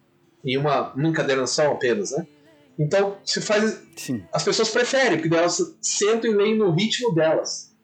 [0.44, 2.26] Em uma, uma encadernação apenas, né?
[2.78, 3.82] Então, se faz.
[3.96, 4.24] Sim.
[4.32, 7.74] As pessoas preferem, porque elas sentam e leem no ritmo delas.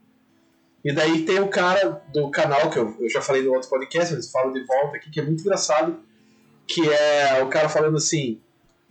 [0.84, 4.12] E daí tem o cara do canal, que eu, eu já falei no outro podcast,
[4.12, 5.98] eles falam de volta aqui, que é muito engraçado,
[6.66, 8.40] que é o cara falando assim: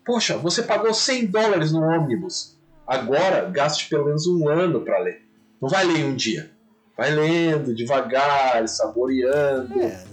[0.06, 2.53] Poxa, você pagou 100 dólares no ônibus,
[2.88, 5.21] agora gaste pelo menos um ano para ler.
[5.61, 6.51] Não vai ler em um dia.
[6.97, 9.79] Vai lendo devagar, saboreando.
[9.81, 10.03] É,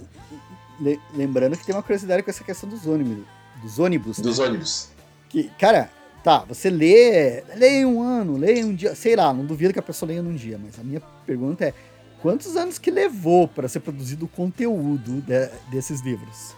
[0.79, 3.23] le- lembrando que tem uma curiosidade com essa questão dos ônibus.
[3.61, 4.17] Dos ônibus.
[4.17, 4.23] né?
[4.23, 4.89] Dos ônibus.
[5.29, 5.89] Que, cara,
[6.23, 9.71] tá, você lê, lê em um ano, lê em um dia, sei lá, não duvido
[9.73, 11.73] que a pessoa leia num dia, mas a minha pergunta é,
[12.21, 16.55] quantos anos que levou para ser produzido o conteúdo de- desses livros?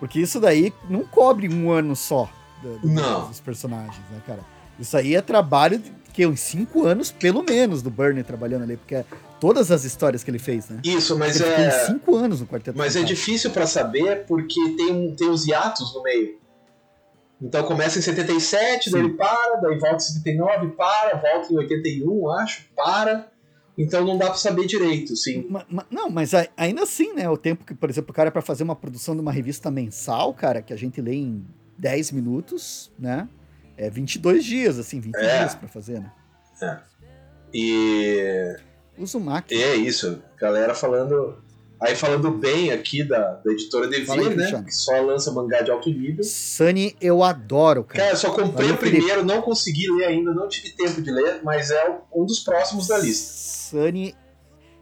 [0.00, 2.30] Porque isso daí não cobre um ano só
[2.62, 3.28] do- do- Não.
[3.28, 4.40] dos personagens, né, cara?
[4.78, 8.76] Isso aí é trabalho de que, uns cinco anos, pelo menos, do Burner trabalhando ali,
[8.76, 9.04] porque é
[9.40, 10.80] todas as histórias que ele fez, né?
[10.84, 11.70] Isso, mas ele é.
[11.86, 16.02] cinco anos no Quarteto Mas é difícil para saber porque tem, tem os hiatos no
[16.02, 16.36] meio.
[17.40, 22.30] Então começa em 77, daí ele para, daí volta em 79, para, volta em 81,
[22.32, 23.28] acho, para.
[23.76, 25.46] Então não dá para saber direito, sim.
[25.48, 27.30] Ma- ma- não, mas a- ainda assim, né?
[27.30, 30.34] O tempo que, por exemplo, o cara para fazer uma produção de uma revista mensal,
[30.34, 31.46] cara, que a gente lê em
[31.78, 33.28] 10 minutos, né?
[33.78, 35.38] É 22 dias, assim, 20 É.
[35.38, 36.10] dias para fazer, né?
[37.54, 38.56] E
[38.98, 39.50] Usa o Mac.
[39.52, 41.36] é isso, galera falando.
[41.80, 44.64] Aí falando bem aqui da, da editora Devir, né?
[44.64, 46.24] Que só lança mangá de alto nível.
[46.24, 48.00] Sunny, eu adoro, cara.
[48.00, 51.08] Cara, eu só comprei Valeu, o primeiro, não consegui ler ainda, não tive tempo de
[51.12, 53.32] ler, mas é um dos próximos da lista.
[53.32, 54.12] Sunny,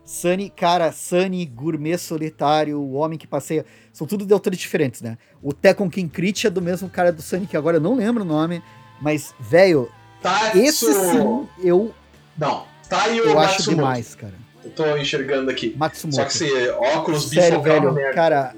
[0.07, 5.19] Sunny, cara, Sunny, Gourmet Solitário, O Homem que Passeia, são tudo de autores diferentes, né?
[5.43, 8.27] O Tekken Kinkrit é do mesmo cara do Sunny, que agora eu não lembro o
[8.27, 8.63] nome,
[9.01, 9.91] mas, velho,
[10.23, 10.59] Tatsu...
[10.59, 11.95] esse sim eu,
[12.37, 13.71] Não, Taio eu acho Matsumoto.
[13.77, 14.35] demais, cara.
[14.65, 15.75] Eu tô enxergando aqui.
[15.77, 16.17] Matsumoto.
[16.17, 18.15] Só que esse óculos Sério, é velho, merda.
[18.15, 18.55] cara,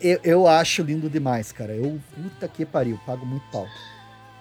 [0.00, 1.74] eu, eu acho lindo demais, cara.
[1.74, 3.66] Eu, puta que pariu, pago muito pau.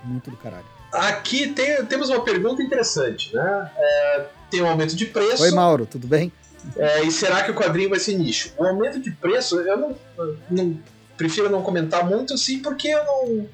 [0.03, 0.65] Muito do caralho.
[0.91, 3.71] Aqui tem- temos uma pergunta interessante, né?
[3.77, 5.43] É, tem um aumento de preço.
[5.43, 6.31] Oi, Mauro, tudo bem?
[6.77, 8.51] é, e será que o quadrinho vai ser nicho?
[8.57, 9.95] O aumento de preço, eu não,
[10.49, 10.79] não-
[11.17, 13.47] prefiro não comentar muito assim, porque eu não.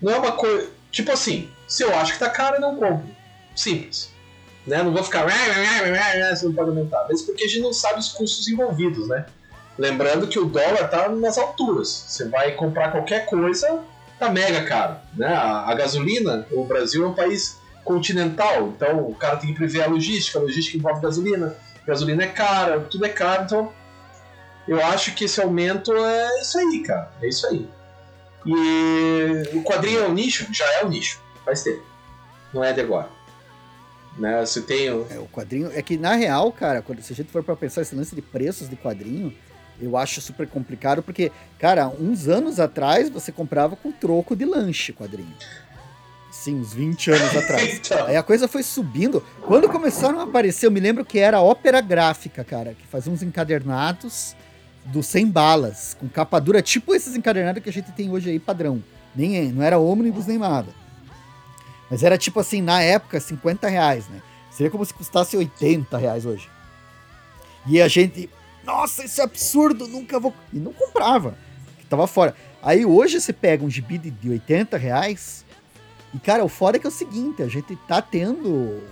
[0.00, 0.70] Não é uma coisa.
[0.90, 3.08] Tipo assim, se eu acho que tá caro, eu não compro.
[3.54, 4.10] Simples.
[4.66, 4.82] Né?
[4.82, 5.26] Não vou ficar.
[5.26, 7.06] Você não pode aumentar.
[7.08, 9.26] Mas porque a gente não sabe os custos envolvidos, né?
[9.78, 11.88] Lembrando que o dólar tá nas alturas.
[11.88, 13.80] Você vai comprar qualquer coisa,
[14.18, 14.96] tá mega caro.
[15.14, 15.28] Né?
[15.28, 19.82] A, a gasolina, o Brasil é um país continental, então o cara tem que prever
[19.82, 23.72] a logística, a logística envolve gasolina, gasolina é cara, tudo é caro, então
[24.66, 27.10] eu acho que esse aumento é isso aí, cara.
[27.22, 27.66] É isso aí.
[28.48, 30.46] E o quadrinho é um nicho?
[30.52, 31.82] Já é um nicho, faz tempo.
[32.52, 33.08] Não é de agora.
[34.16, 34.40] Né?
[34.44, 34.90] Você tem.
[34.90, 35.70] o- É, o quadrinho.
[35.74, 38.22] É que, na real, cara, quando, se a gente for pra pensar esse lance de
[38.22, 39.32] preços de quadrinho,
[39.80, 44.92] eu acho super complicado, porque, cara, uns anos atrás você comprava com troco de lanche
[44.92, 45.34] quadrinho.
[46.32, 47.74] Sim, uns 20 anos atrás.
[47.84, 49.22] Então, Aí a coisa foi subindo.
[49.42, 53.22] Quando começaram a aparecer, eu me lembro que era ópera gráfica, cara, que fazia uns
[53.22, 54.34] encadernados
[54.92, 58.38] do 100 balas, com capa dura, tipo esses encadernados que a gente tem hoje aí
[58.38, 58.82] padrão.
[59.14, 60.72] Nem, é, não era ônibus nem nada.
[61.90, 64.20] Mas era tipo assim, na época, 50 reais, né?
[64.50, 66.48] Seria como se custasse 80 reais hoje.
[67.66, 68.28] E a gente,
[68.64, 70.34] nossa, isso é absurdo, nunca vou.
[70.52, 71.36] E não comprava,
[71.88, 72.34] tava fora.
[72.62, 75.44] Aí hoje você pega um gibi de, de 80 reais,
[76.14, 78.82] e cara, o foda é que é o seguinte, a gente tá tendo.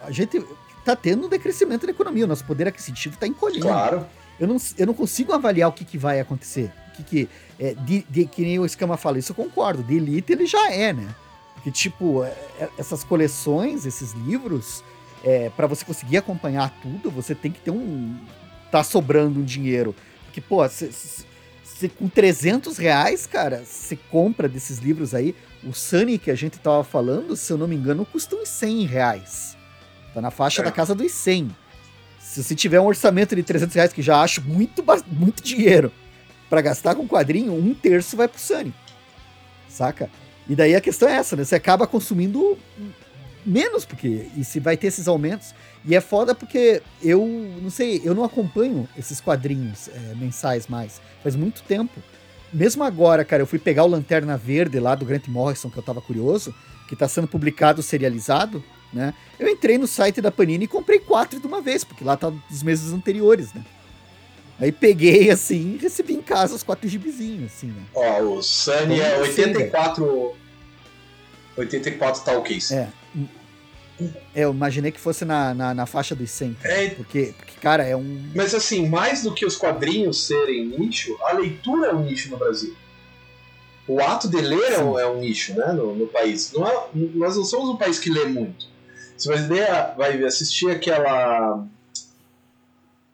[0.00, 0.44] A gente
[0.84, 4.06] tá tendo um decrescimento da economia, o nosso poder aquisitivo tá encolhendo claro.
[4.38, 6.72] Eu não, eu não consigo avaliar o que, que vai acontecer.
[6.88, 7.28] O que, que
[7.58, 9.82] é, de, de- que nem o Escama fala, isso eu concordo.
[9.82, 11.14] De Elite ele já é, né?
[11.54, 12.28] Porque, tipo, é,
[12.60, 14.82] é, essas coleções, esses livros,
[15.24, 18.16] é, para você conseguir acompanhar tudo, você tem que ter um.
[18.70, 19.94] tá sobrando um dinheiro.
[20.26, 25.34] Porque, pô, você com 300 reais, cara, você compra desses livros aí.
[25.62, 28.84] O Sunny que a gente tava falando, se eu não me engano, custa uns 100
[28.86, 29.56] reais.
[30.12, 30.64] Tá na faixa É.
[30.64, 31.50] da casa dos 100.
[32.34, 35.92] Se você tiver um orçamento de 300 reais, que já acho muito, muito dinheiro,
[36.50, 38.74] para gastar com quadrinho, um terço vai pro Sunny.
[39.68, 40.10] Saca?
[40.48, 41.44] E daí a questão é essa, né?
[41.44, 42.58] Você acaba consumindo
[43.46, 45.54] menos, porque e se vai ter esses aumentos.
[45.84, 47.24] E é foda porque eu
[47.62, 51.00] não sei, eu não acompanho esses quadrinhos é, mensais mais.
[51.22, 52.02] Faz muito tempo.
[52.52, 55.84] Mesmo agora, cara, eu fui pegar o Lanterna Verde lá do Grant Morrison, que eu
[55.84, 56.52] tava curioso,
[56.88, 58.60] que tá sendo publicado serializado,
[58.94, 59.12] né?
[59.38, 62.30] Eu entrei no site da Panini e comprei quatro de uma vez, porque lá tá
[62.30, 63.64] dos meses anteriores, né?
[64.60, 67.82] Aí peguei assim e recebi em casa os quatro gibizinhos, assim, né?
[67.92, 70.34] Ó, o Sunny é não sei, 84.
[71.56, 72.70] 84 talkies.
[72.72, 72.88] É.
[74.34, 76.54] Eu imaginei que fosse na, na, na faixa dos 100.
[76.54, 76.74] cara.
[76.74, 76.90] É.
[76.90, 78.30] Porque, porque, cara, é um.
[78.34, 82.36] Mas assim, mais do que os quadrinhos serem nicho, a leitura é um nicho no
[82.36, 82.74] Brasil.
[83.86, 86.50] O ato de ler é um, é um nicho né, no, no país.
[86.52, 88.66] Não é- nós não somos um país que lê muito.
[89.16, 89.28] Você
[89.96, 91.64] vai, assistir aquela.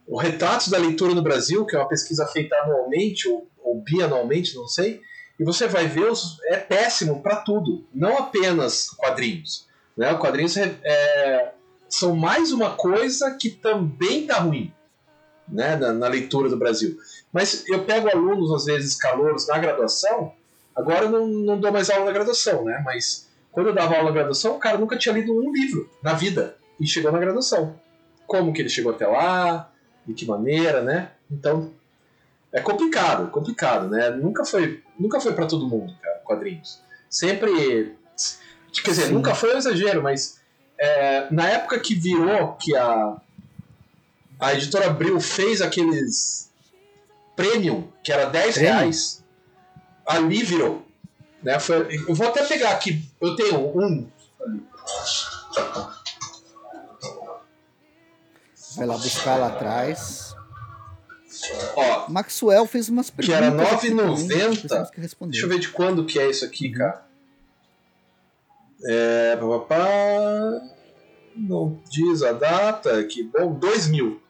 [0.07, 4.57] O Retratos da Leitura no Brasil, que é uma pesquisa feita anualmente ou, ou bianualmente,
[4.57, 5.01] não sei,
[5.39, 9.67] e você vai ver, os, é péssimo para tudo, não apenas quadrinhos.
[9.97, 10.13] Né?
[10.15, 11.53] Quadrinhos é, é,
[11.89, 14.73] são mais uma coisa que também tá ruim
[15.49, 16.99] né, na, na leitura do Brasil.
[17.33, 20.35] Mas eu pego alunos, às vezes, calouros na graduação,
[20.75, 22.83] agora eu não, não dou mais aula na graduação, né?
[22.85, 26.13] Mas quando eu dava aula na graduação, o cara nunca tinha lido um livro na
[26.13, 27.79] vida e chegou na graduação.
[28.27, 29.71] Como que ele chegou até lá,
[30.07, 31.11] de que maneira, né?
[31.31, 31.73] Então,
[32.53, 34.11] é complicado, complicado, né?
[34.11, 36.81] Nunca foi, nunca foi para todo mundo, cara, quadrinhos.
[37.09, 37.97] Sempre,
[38.73, 39.15] quer dizer, Sim.
[39.15, 40.41] nunca foi um exagero, mas
[40.79, 43.17] é, na época que virou que a
[44.41, 46.51] a editora Abril fez aqueles
[47.37, 48.73] premium, que era 10 Premium?
[48.73, 49.25] reais,
[50.07, 50.83] ali virou.
[51.43, 51.59] Né?
[51.59, 54.09] Foi- eu vou até pegar aqui, eu tenho um.
[58.77, 60.35] Vai lá buscar lá atrás.
[61.77, 63.73] Ó, Maxwell fez umas Que era perguntas.
[63.75, 64.69] aqui também, 9,90.
[64.69, 65.31] temos que responder.
[65.33, 67.05] deixa eu ver de quando que é isso aqui, cara.
[68.85, 69.37] É.
[69.37, 70.61] Papapá,
[71.37, 74.23] não diz a data, que bom, 2000.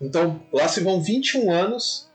[0.00, 2.08] Então, lá se vão 21 anos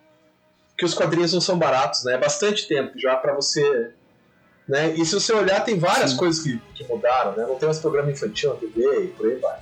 [0.77, 2.13] que os quadrinhos não são baratos, né?
[2.13, 3.93] É bastante tempo já pra você.
[4.67, 4.93] Né?
[4.95, 6.17] E se você olhar, tem várias Sim.
[6.17, 7.45] coisas que, que mudaram, né?
[7.47, 9.59] Não tem mais programa infantil na TV e por aí vai.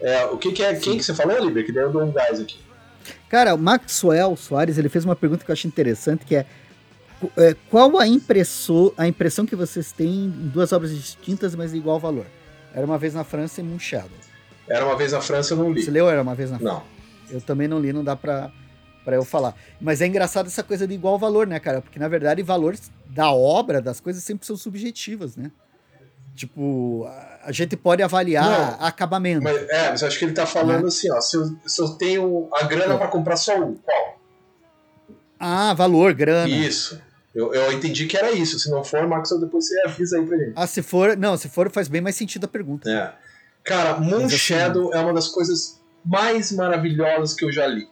[0.00, 0.74] É, o que, que é.
[0.74, 1.64] Quem que você falou, Liber?
[1.64, 2.58] Que daí eu dou um gás aqui.
[3.28, 6.46] Cara, o Maxwell Soares ele fez uma pergunta que eu acho interessante, que é,
[7.36, 11.78] é, qual a, impressor, a impressão que vocês têm em duas obras distintas, mas de
[11.78, 12.26] igual valor?
[12.74, 14.10] Era uma vez na França e Moonshadow.
[14.68, 15.82] Era uma vez na França, eu não li.
[15.82, 16.74] Você leu Era uma vez na França?
[16.74, 16.82] Não.
[17.30, 18.50] Eu também não li, não dá pra,
[19.04, 19.54] pra eu falar.
[19.80, 21.80] Mas é engraçado essa coisa de igual valor, né, cara?
[21.80, 25.50] Porque, na verdade, valores da obra, das coisas, sempre são subjetivas, né?
[26.34, 27.06] Tipo,
[27.44, 29.42] a- gente pode avaliar acabamento.
[29.42, 30.88] Mas, é, mas eu acho que ele tá falando Né?
[30.88, 31.20] assim, ó.
[31.20, 32.96] Se eu, se eu tenho a grana É.
[32.96, 34.18] pra comprar só um, qual?
[35.38, 36.48] Ah, valor, grana.
[36.48, 37.00] Isso.
[37.34, 38.58] Eu, eu entendi que era isso.
[38.58, 40.52] Se não for, Max, depois você avisa aí pra gente.
[40.54, 41.16] Ah, se for.
[41.16, 42.88] Não, se for, faz bem mais sentido a pergunta.
[42.90, 43.12] É.
[43.64, 47.88] Cara, Moon assim- Shadow é uma das coisas mais maravilhosas que eu já li.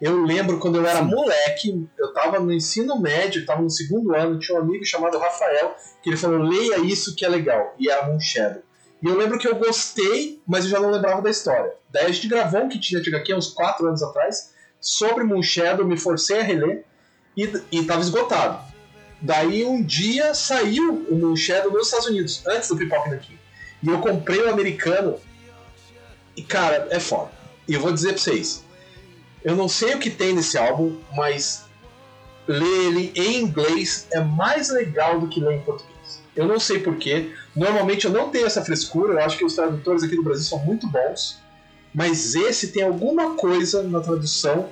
[0.00, 4.38] Eu lembro quando eu era moleque, eu tava no ensino médio, tava no segundo ano,
[4.38, 7.74] tinha um amigo chamado Rafael, que ele falou, leia isso que é legal.
[7.78, 8.62] E era Moon Shadow.
[9.02, 11.72] E eu lembro que eu gostei, mas eu já não lembrava da história.
[11.90, 15.86] Daí a gente gravou um kit de HQ uns 4 anos atrás, sobre Moon Shadow,
[15.86, 16.84] me forcei a reler,
[17.36, 18.60] e, e tava esgotado.
[19.20, 23.38] Daí um dia saiu o Moon Shadow nos Estados Unidos, antes do Pipoca Nankin.
[23.82, 25.18] E eu comprei o americano.
[26.36, 27.30] E cara, é foda.
[27.66, 28.64] E eu vou dizer pra vocês.
[29.44, 31.64] Eu não sei o que tem nesse álbum, mas
[32.46, 36.22] ler ele em inglês é mais legal do que ler em português.
[36.34, 37.30] Eu não sei porquê.
[37.54, 39.14] Normalmente eu não tenho essa frescura.
[39.14, 41.38] Eu acho que os tradutores aqui do Brasil são muito bons.
[41.92, 44.68] Mas esse tem alguma coisa na tradução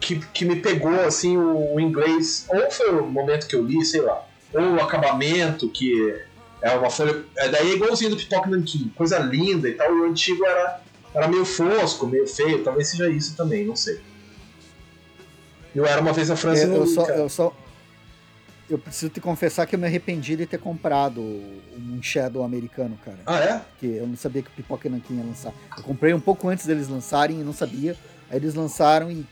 [0.00, 2.46] que, que me pegou assim o, o inglês.
[2.48, 4.24] Ou foi o momento que eu li, sei lá.
[4.54, 6.14] Ou o acabamento, que
[6.62, 7.22] é uma folha.
[7.36, 9.94] É daí é igualzinho do Pipoca Nankin, coisa linda e tal.
[9.94, 10.80] E o antigo era,
[11.16, 12.62] era meio fosco, meio feio.
[12.62, 13.98] Talvez seja isso também, não sei.
[15.74, 17.18] Eu era uma vez na França eu, eu só, cara.
[17.18, 17.56] eu só.
[18.68, 23.18] Eu preciso te confessar que eu me arrependi de ter comprado um Shadow americano, cara.
[23.24, 23.58] Ah, é?
[23.58, 25.54] Porque eu não sabia que o Pipoca Nankin ia lançar.
[25.76, 27.96] Eu comprei um pouco antes deles lançarem e não sabia.
[28.28, 29.24] Aí eles lançaram e.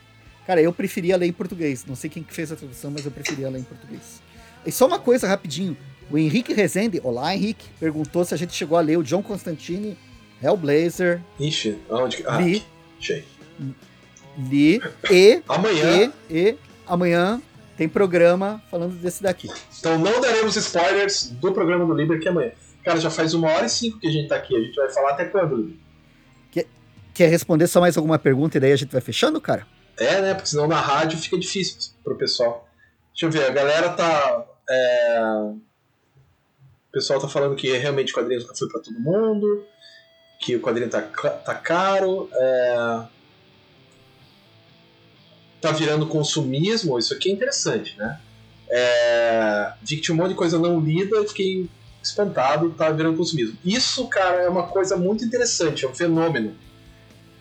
[0.46, 1.84] Cara, eu preferia ler em português.
[1.84, 4.22] Não sei quem que fez a tradução, mas eu preferia ler em português.
[4.64, 5.76] E só uma coisa rapidinho.
[6.10, 9.96] O Henrique Rezende, olá Henrique, perguntou se a gente chegou a ler o John Constantine,
[10.42, 12.24] Hellblazer, Ixi, aonde que.
[12.26, 12.64] Ah, Li.
[12.98, 13.24] achei.
[14.36, 14.80] li
[15.10, 16.12] e, Amanhã.
[16.28, 16.56] e, e
[16.86, 17.40] amanhã
[17.76, 19.48] tem programa falando desse daqui.
[19.78, 22.52] Então não daremos spoilers do programa do Liber que é amanhã.
[22.84, 24.54] Cara, já faz uma hora e cinco que a gente tá aqui.
[24.54, 25.76] A gente vai falar até quando, Liber?
[27.14, 29.64] Quer responder só mais alguma pergunta e daí a gente vai fechando, cara?
[29.96, 30.34] É, né?
[30.34, 32.68] Porque senão na rádio fica difícil pro pessoal.
[33.12, 34.44] Deixa eu ver, a galera tá.
[34.68, 35.60] é, O
[36.92, 39.64] pessoal tá falando que realmente quadrinhos nunca foi pra todo mundo,
[40.44, 43.00] que o quadrinho tá, tá caro, é,
[45.58, 48.20] tá virando consumismo, isso aqui é interessante, né?
[48.68, 49.72] É...
[49.82, 51.70] Vi que tinha um monte de coisa não lida e fiquei
[52.02, 53.56] espantado, tá virando consumismo.
[53.64, 56.54] Isso, cara, é uma coisa muito interessante, é um fenômeno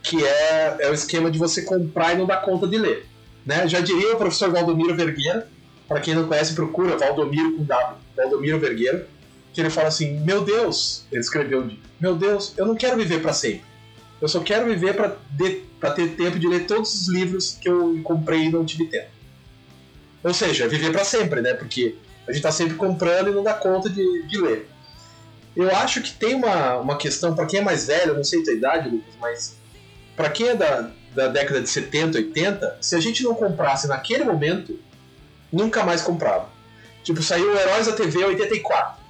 [0.01, 3.05] que é, é o esquema de você comprar e não dar conta de ler.
[3.45, 3.67] Né?
[3.67, 5.47] Já diria o professor Valdomiro Vergueira,
[5.87, 9.05] Para quem não conhece, procura Valdomiro com W, Valdomiro Vergueiro,
[9.53, 13.31] que ele fala assim: Meu Deus, ele escreveu: Meu Deus, eu não quero viver para
[13.31, 13.63] sempre.
[14.19, 18.45] Eu só quero viver para ter tempo de ler todos os livros que eu comprei
[18.45, 19.09] e não tive tempo.
[20.23, 21.53] Ou seja, viver para sempre, né?
[21.53, 21.95] Porque
[22.25, 24.69] a gente está sempre comprando e não dá conta de, de ler.
[25.55, 28.43] Eu acho que tem uma, uma questão, para quem é mais velho, não sei a
[28.43, 29.57] tua idade, Lucas, mas
[30.15, 34.23] para quem é da, da década de 70, 80, se a gente não comprasse naquele
[34.23, 34.79] momento,
[35.51, 36.49] nunca mais comprava.
[37.03, 39.02] Tipo, saiu Heróis da TV 84.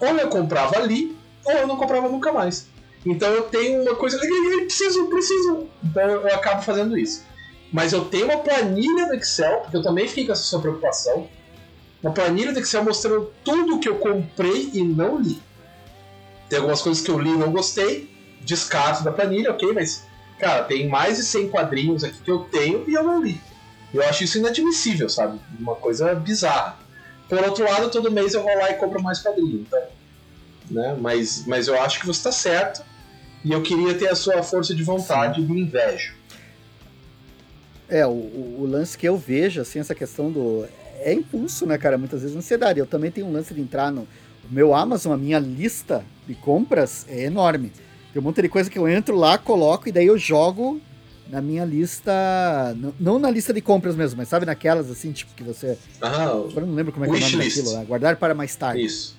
[0.00, 2.66] Ou eu comprava ali, ou eu não comprava nunca mais.
[3.04, 5.66] Então eu tenho uma coisa, eu preciso, preciso.
[5.82, 7.24] Então eu acabo fazendo isso.
[7.72, 11.28] Mas eu tenho uma planilha do Excel, porque eu também fiquei com essa sua preocupação.
[12.02, 15.40] Uma planilha do Excel mostrando tudo que eu comprei e não li.
[16.48, 20.04] Tem algumas coisas que eu li e não gostei, descarto da planilha, ok, mas,
[20.38, 23.38] cara, tem mais de 100 quadrinhos aqui que eu tenho e eu não li.
[23.92, 25.38] Eu acho isso inadmissível, sabe?
[25.58, 26.78] Uma coisa bizarra.
[27.28, 29.82] Por outro lado, todo mês eu vou lá e compro mais quadrinhos, então,
[30.70, 30.96] né?
[30.98, 32.82] Mas, mas eu acho que você está certo
[33.44, 35.52] e eu queria ter a sua força de vontade Sim.
[35.52, 36.14] invejo.
[37.88, 40.66] É, o, o, lance que eu vejo, assim, essa questão do.
[41.00, 41.96] É impulso, né, cara?
[41.96, 42.78] Muitas vezes ansiedade.
[42.78, 44.06] Eu também tenho um lance de entrar no,
[44.50, 47.70] meu Amazon, a minha lista de compras é enorme.
[48.12, 50.80] Tem um monte de coisa que eu entro lá, coloco e daí eu jogo
[51.28, 52.12] na minha lista.
[52.98, 55.78] Não na lista de compras mesmo, mas sabe naquelas assim, tipo, que você.
[56.00, 57.56] Ah, Agora não lembro como é que é o nome list.
[57.56, 57.84] daquilo lá.
[57.84, 58.84] Guardar para mais tarde.
[58.84, 59.16] Isso.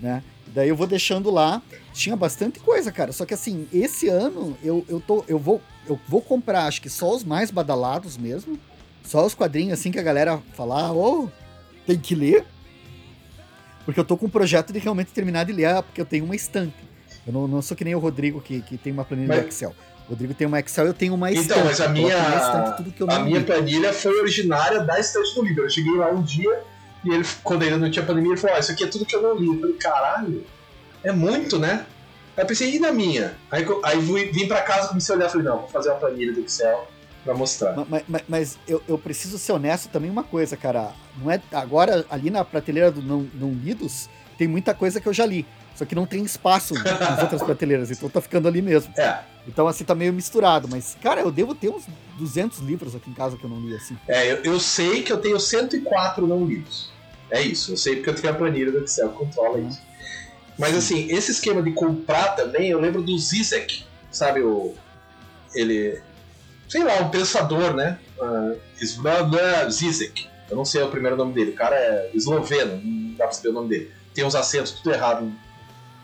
[0.00, 0.22] Né?
[0.54, 1.62] Daí eu vou deixando lá.
[1.92, 3.12] Tinha bastante coisa, cara.
[3.12, 6.88] Só que assim, esse ano eu, eu, tô, eu, vou, eu vou comprar, acho que
[6.88, 8.58] só os mais badalados mesmo.
[9.04, 11.28] Só os quadrinhos assim que a galera falar, ô, oh,
[11.86, 12.44] tem que ler.
[13.84, 16.36] Porque eu tô com um projeto de realmente terminar de ler, porque eu tenho uma
[16.36, 16.76] estante.
[17.26, 19.42] Eu não, não sou que nem o Rodrigo, que, que tem uma planilha mas...
[19.42, 19.74] do Excel.
[20.10, 21.60] Rodrigo tem uma Excel, eu tenho uma então, estante.
[21.60, 25.62] Então, mas a minha, estante, a minha planilha foi originária da estante do livro.
[25.62, 26.64] Eu cheguei lá um dia
[27.04, 29.14] e ele, quando ainda não tinha pandemia, ele falou: ah, Isso aqui é tudo que
[29.14, 29.46] eu não li.
[29.46, 30.44] Eu falei: Caralho,
[31.04, 31.86] é muito, né?
[32.36, 33.36] Aí eu pensei: E na minha?
[33.52, 34.00] Aí, aí
[34.32, 36.88] vim pra casa, comecei a olhar e falei: Não, vou fazer uma planilha do Excel
[37.24, 37.76] para mostrar.
[37.88, 40.90] Mas, mas, mas eu, eu, preciso ser honesto também uma coisa, cara.
[41.22, 44.08] Não é agora ali na prateleira do não, não lidos
[44.40, 45.46] tem muita coisa que eu já li.
[45.74, 48.90] Só que não tem espaço nas outras prateleiras, então tá ficando ali mesmo.
[48.96, 49.18] É.
[49.50, 50.68] Então, assim, tá meio misturado.
[50.68, 51.84] Mas, cara, eu devo ter uns
[52.18, 53.96] 200 livros aqui em casa que eu não li, assim.
[54.06, 56.90] É, eu, eu sei que eu tenho 104 não lidos.
[57.30, 59.68] É isso, eu sei porque eu tenho a planilha do Excel, controla uhum.
[59.68, 59.80] isso.
[60.58, 60.78] Mas, Sim.
[60.78, 64.40] assim, esse esquema de comprar também, eu lembro do Zizek, sabe?
[64.40, 64.74] O,
[65.54, 66.00] ele,
[66.68, 67.98] sei lá, um pensador, né?
[68.18, 70.28] Uh, Zizek.
[70.48, 71.52] Eu não sei o primeiro nome dele.
[71.52, 73.92] O cara é esloveno, não dá pra saber o nome dele.
[74.12, 75.34] Tem uns acentos tudo errado no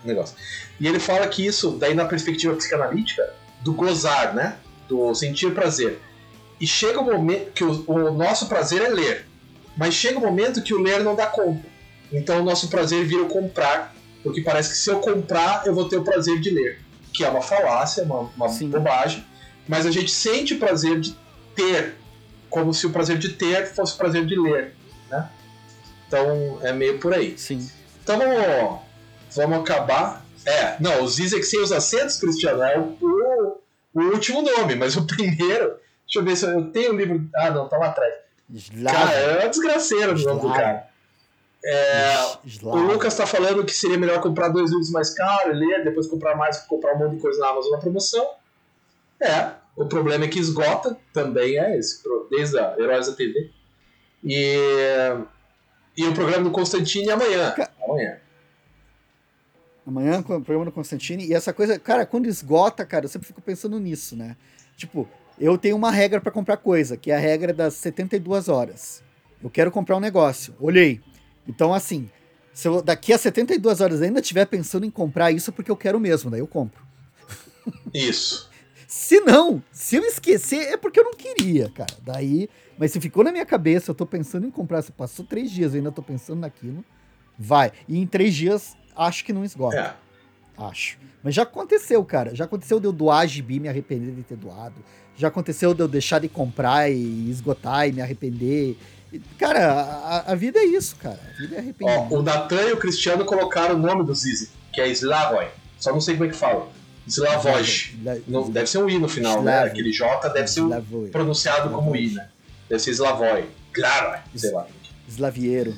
[0.03, 0.35] negócio.
[0.79, 4.57] E ele fala que isso, daí na perspectiva psicanalítica, do gozar, né?
[4.87, 5.99] Do sentir prazer.
[6.59, 9.25] E chega o um momento que o, o nosso prazer é ler.
[9.75, 11.65] Mas chega o um momento que o ler não dá conta.
[12.11, 13.95] Então o nosso prazer vira o comprar.
[14.23, 16.79] Porque parece que se eu comprar, eu vou ter o prazer de ler.
[17.13, 19.23] Que é uma falácia, uma, uma bobagem
[19.67, 21.15] mas a gente sente o prazer de
[21.53, 21.95] ter,
[22.49, 24.73] como se o prazer de ter fosse o prazer de ler,
[25.09, 25.29] né?
[26.07, 27.37] Então é meio por aí.
[27.37, 27.69] Sim.
[28.01, 28.79] Então vamos,
[29.35, 30.25] vamos acabar.
[30.47, 33.57] É, não, os Zizek sem os acentos, Cristiano, é o, o,
[33.93, 35.75] o, último nome, mas o primeiro.
[36.05, 37.29] Deixa eu ver se eu, eu tenho o um livro.
[37.35, 38.13] Ah, não, tá lá atrás.
[38.89, 40.87] Cara, é uma desgraceira o nome do cara.
[41.65, 42.15] É,
[42.63, 46.33] o Lucas tá falando que seria melhor comprar dois livros mais caros, ler, depois comprar
[46.35, 48.25] mais, comprar um monte de coisa na Amazon na promoção.
[49.19, 53.51] É, o problema é que esgota também é esse, desde a Heróis da TV.
[54.23, 54.55] E,
[55.97, 57.53] e o programa do Constantine amanhã.
[57.83, 58.17] Amanhã.
[59.87, 61.25] Amanhã, o programa do Constantine.
[61.25, 64.35] E essa coisa, cara, quando esgota, cara, eu sempre fico pensando nisso, né?
[64.75, 65.07] Tipo,
[65.39, 69.01] eu tenho uma regra para comprar coisa, que é a regra das 72 horas.
[69.41, 70.53] Eu quero comprar um negócio.
[70.59, 70.99] Olhei.
[71.47, 72.09] Então, assim,
[72.53, 76.01] se eu daqui a 72 horas ainda estiver pensando em comprar isso, porque eu quero
[76.01, 76.85] mesmo, daí eu compro.
[77.93, 78.49] Isso.
[78.89, 81.93] Se não, se eu esquecer, é porque eu não queria, cara.
[82.01, 84.81] Daí, mas se ficou na minha cabeça, eu tô pensando em comprar.
[84.81, 86.85] Se passou três dias, eu ainda tô pensando naquilo,
[87.37, 87.73] vai.
[87.85, 89.77] E em três dias, acho que não esgota.
[89.77, 89.93] É.
[90.57, 90.97] Acho.
[91.23, 92.33] Mas já aconteceu, cara.
[92.35, 94.75] Já aconteceu de eu doar gibi e me arrepender de ter doado.
[95.15, 98.77] Já aconteceu de eu deixar de comprar e esgotar e me arrepender.
[99.37, 101.19] Cara, a, a vida é isso, cara.
[101.35, 102.13] A vida é arrepender.
[102.13, 105.47] o Natan e o Cristiano colocaram o nome do Zizi, que é Slavoj.
[105.79, 106.67] Só não sei como é que fala.
[107.07, 107.95] Slavoj.
[108.27, 109.63] Não, deve ser um I no final, né?
[109.63, 110.63] Aquele J deve ser
[111.11, 112.29] pronunciado como I, né?
[112.69, 113.45] Deve ser Slavoj.
[113.73, 114.67] Claro, sei lá.
[115.07, 115.73] Slaviero.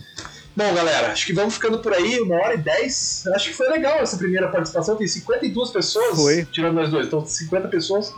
[0.60, 3.23] Bom, galera, acho que vamos ficando por aí, uma hora e dez.
[3.34, 4.98] Acho que foi legal essa primeira participação.
[4.98, 6.45] Tem 52 pessoas, foi.
[6.52, 8.14] tirando nós dois, então 50 pessoas.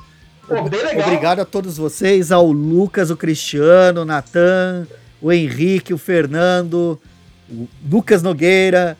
[0.47, 1.07] Pô, bem legal.
[1.07, 4.87] Obrigado a todos vocês, ao Lucas, o Cristiano, o Natan,
[5.21, 6.99] o Henrique, o Fernando,
[7.47, 8.97] o Lucas Nogueira,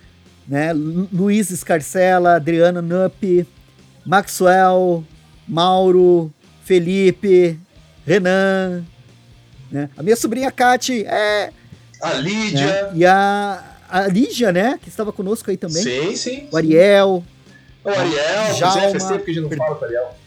[0.48, 0.72] né?
[0.72, 3.48] Lu Luiz Escarcela, Adriano Nup,
[4.06, 5.04] Maxwell,
[5.48, 6.32] Mauro,
[6.64, 7.60] Felipe,
[8.06, 8.84] Renan,
[9.72, 9.90] né?
[9.98, 11.50] A minha sobrinha Kati é.
[12.02, 12.66] A Lídia.
[12.66, 12.92] Né?
[12.96, 14.80] E a, a Lígia, né?
[14.82, 15.84] Que estava conosco aí também.
[15.84, 16.48] Sim, sim.
[16.52, 17.24] O Ariel.
[17.84, 19.58] O Ariel, Jalma, tempo que a gente não per...
[19.58, 20.22] fala com o Ariel.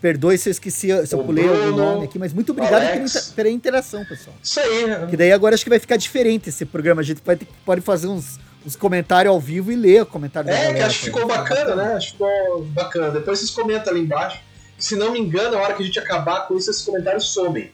[0.00, 3.22] Perdoe se eu esqueci, se eu pulei Bruno, algum nome aqui, mas muito obrigado pela,
[3.36, 4.34] pela, interação, pessoal.
[4.42, 4.86] Isso aí.
[4.86, 5.06] Né?
[5.08, 7.02] Que daí agora acho que vai ficar diferente esse programa.
[7.02, 10.48] A gente vai ter, pode fazer uns, uns comentários ao vivo e ler o comentário
[10.48, 10.78] é, da galera.
[10.78, 11.94] É, que acho que ficou bacana, né?
[11.94, 13.10] Acho que ficou bacana.
[13.10, 14.40] Depois vocês comentam ali embaixo.
[14.78, 17.70] Se não me engano, na hora que a gente acabar com isso, esses comentários somem.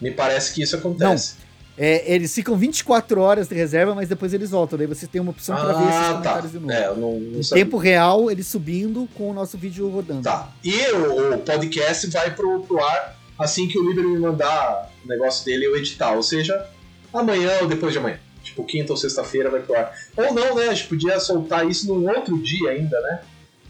[0.00, 1.36] Me parece que isso acontece.
[1.38, 1.44] Não.
[1.76, 4.78] É, eles ficam 24 horas de reserva, mas depois eles voltam.
[4.78, 6.08] Daí você tem uma opção para ah, ver esses tá.
[6.08, 6.58] comentários tá.
[6.58, 6.72] de novo.
[6.72, 10.22] É, não, não em tempo real, eles subindo com o nosso vídeo rodando.
[10.22, 10.52] Tá.
[10.62, 15.08] E o, o podcast vai pro, pro ar assim que o Liber me mandar o
[15.08, 16.12] negócio dele eu editar.
[16.12, 16.66] Ou seja,
[17.12, 18.18] amanhã ou depois de amanhã.
[18.42, 19.92] Tipo, quinta ou sexta-feira vai pro ar.
[20.16, 20.68] Ou não, né?
[20.68, 23.20] A gente podia soltar isso num outro dia ainda, né?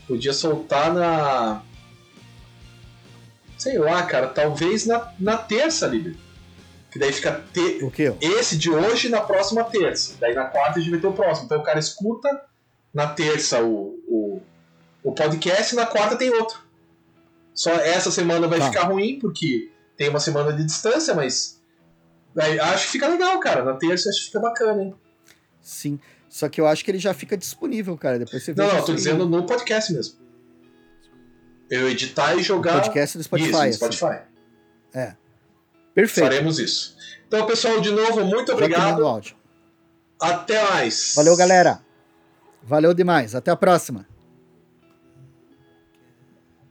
[0.06, 1.62] Podia soltar na.
[3.64, 6.14] Sei lá, cara, talvez na, na terça, Liber.
[6.90, 7.82] Que daí fica te...
[7.82, 8.12] o quê?
[8.20, 10.16] esse de hoje na próxima terça.
[10.20, 11.46] Daí na quarta a gente vai ter o próximo.
[11.46, 12.28] Então o cara escuta
[12.92, 14.42] na terça o, o,
[15.02, 16.58] o podcast e na quarta tem outro.
[17.54, 18.66] Só essa semana vai tá.
[18.66, 21.58] ficar ruim, porque tem uma semana de distância, mas
[22.60, 23.64] acho que fica legal, cara.
[23.64, 24.94] Na terça acho que fica bacana, hein?
[25.62, 25.98] Sim.
[26.28, 28.18] Só que eu acho que ele já fica disponível, cara.
[28.18, 28.62] Depois você vê.
[28.62, 30.22] Não, não, tô dizendo no podcast mesmo.
[31.70, 32.74] Eu editar e jogar.
[32.74, 33.48] No podcast do Spotify.
[33.48, 33.72] Isso, no assim.
[33.72, 34.22] Spotify.
[34.94, 35.14] É.
[35.94, 36.26] Perfeito.
[36.26, 36.96] Faremos isso.
[37.26, 39.02] Então, pessoal, de novo, muito obrigado.
[40.20, 41.14] Até mais.
[41.16, 41.80] Valeu, galera.
[42.62, 43.34] Valeu demais.
[43.34, 44.06] Até a próxima.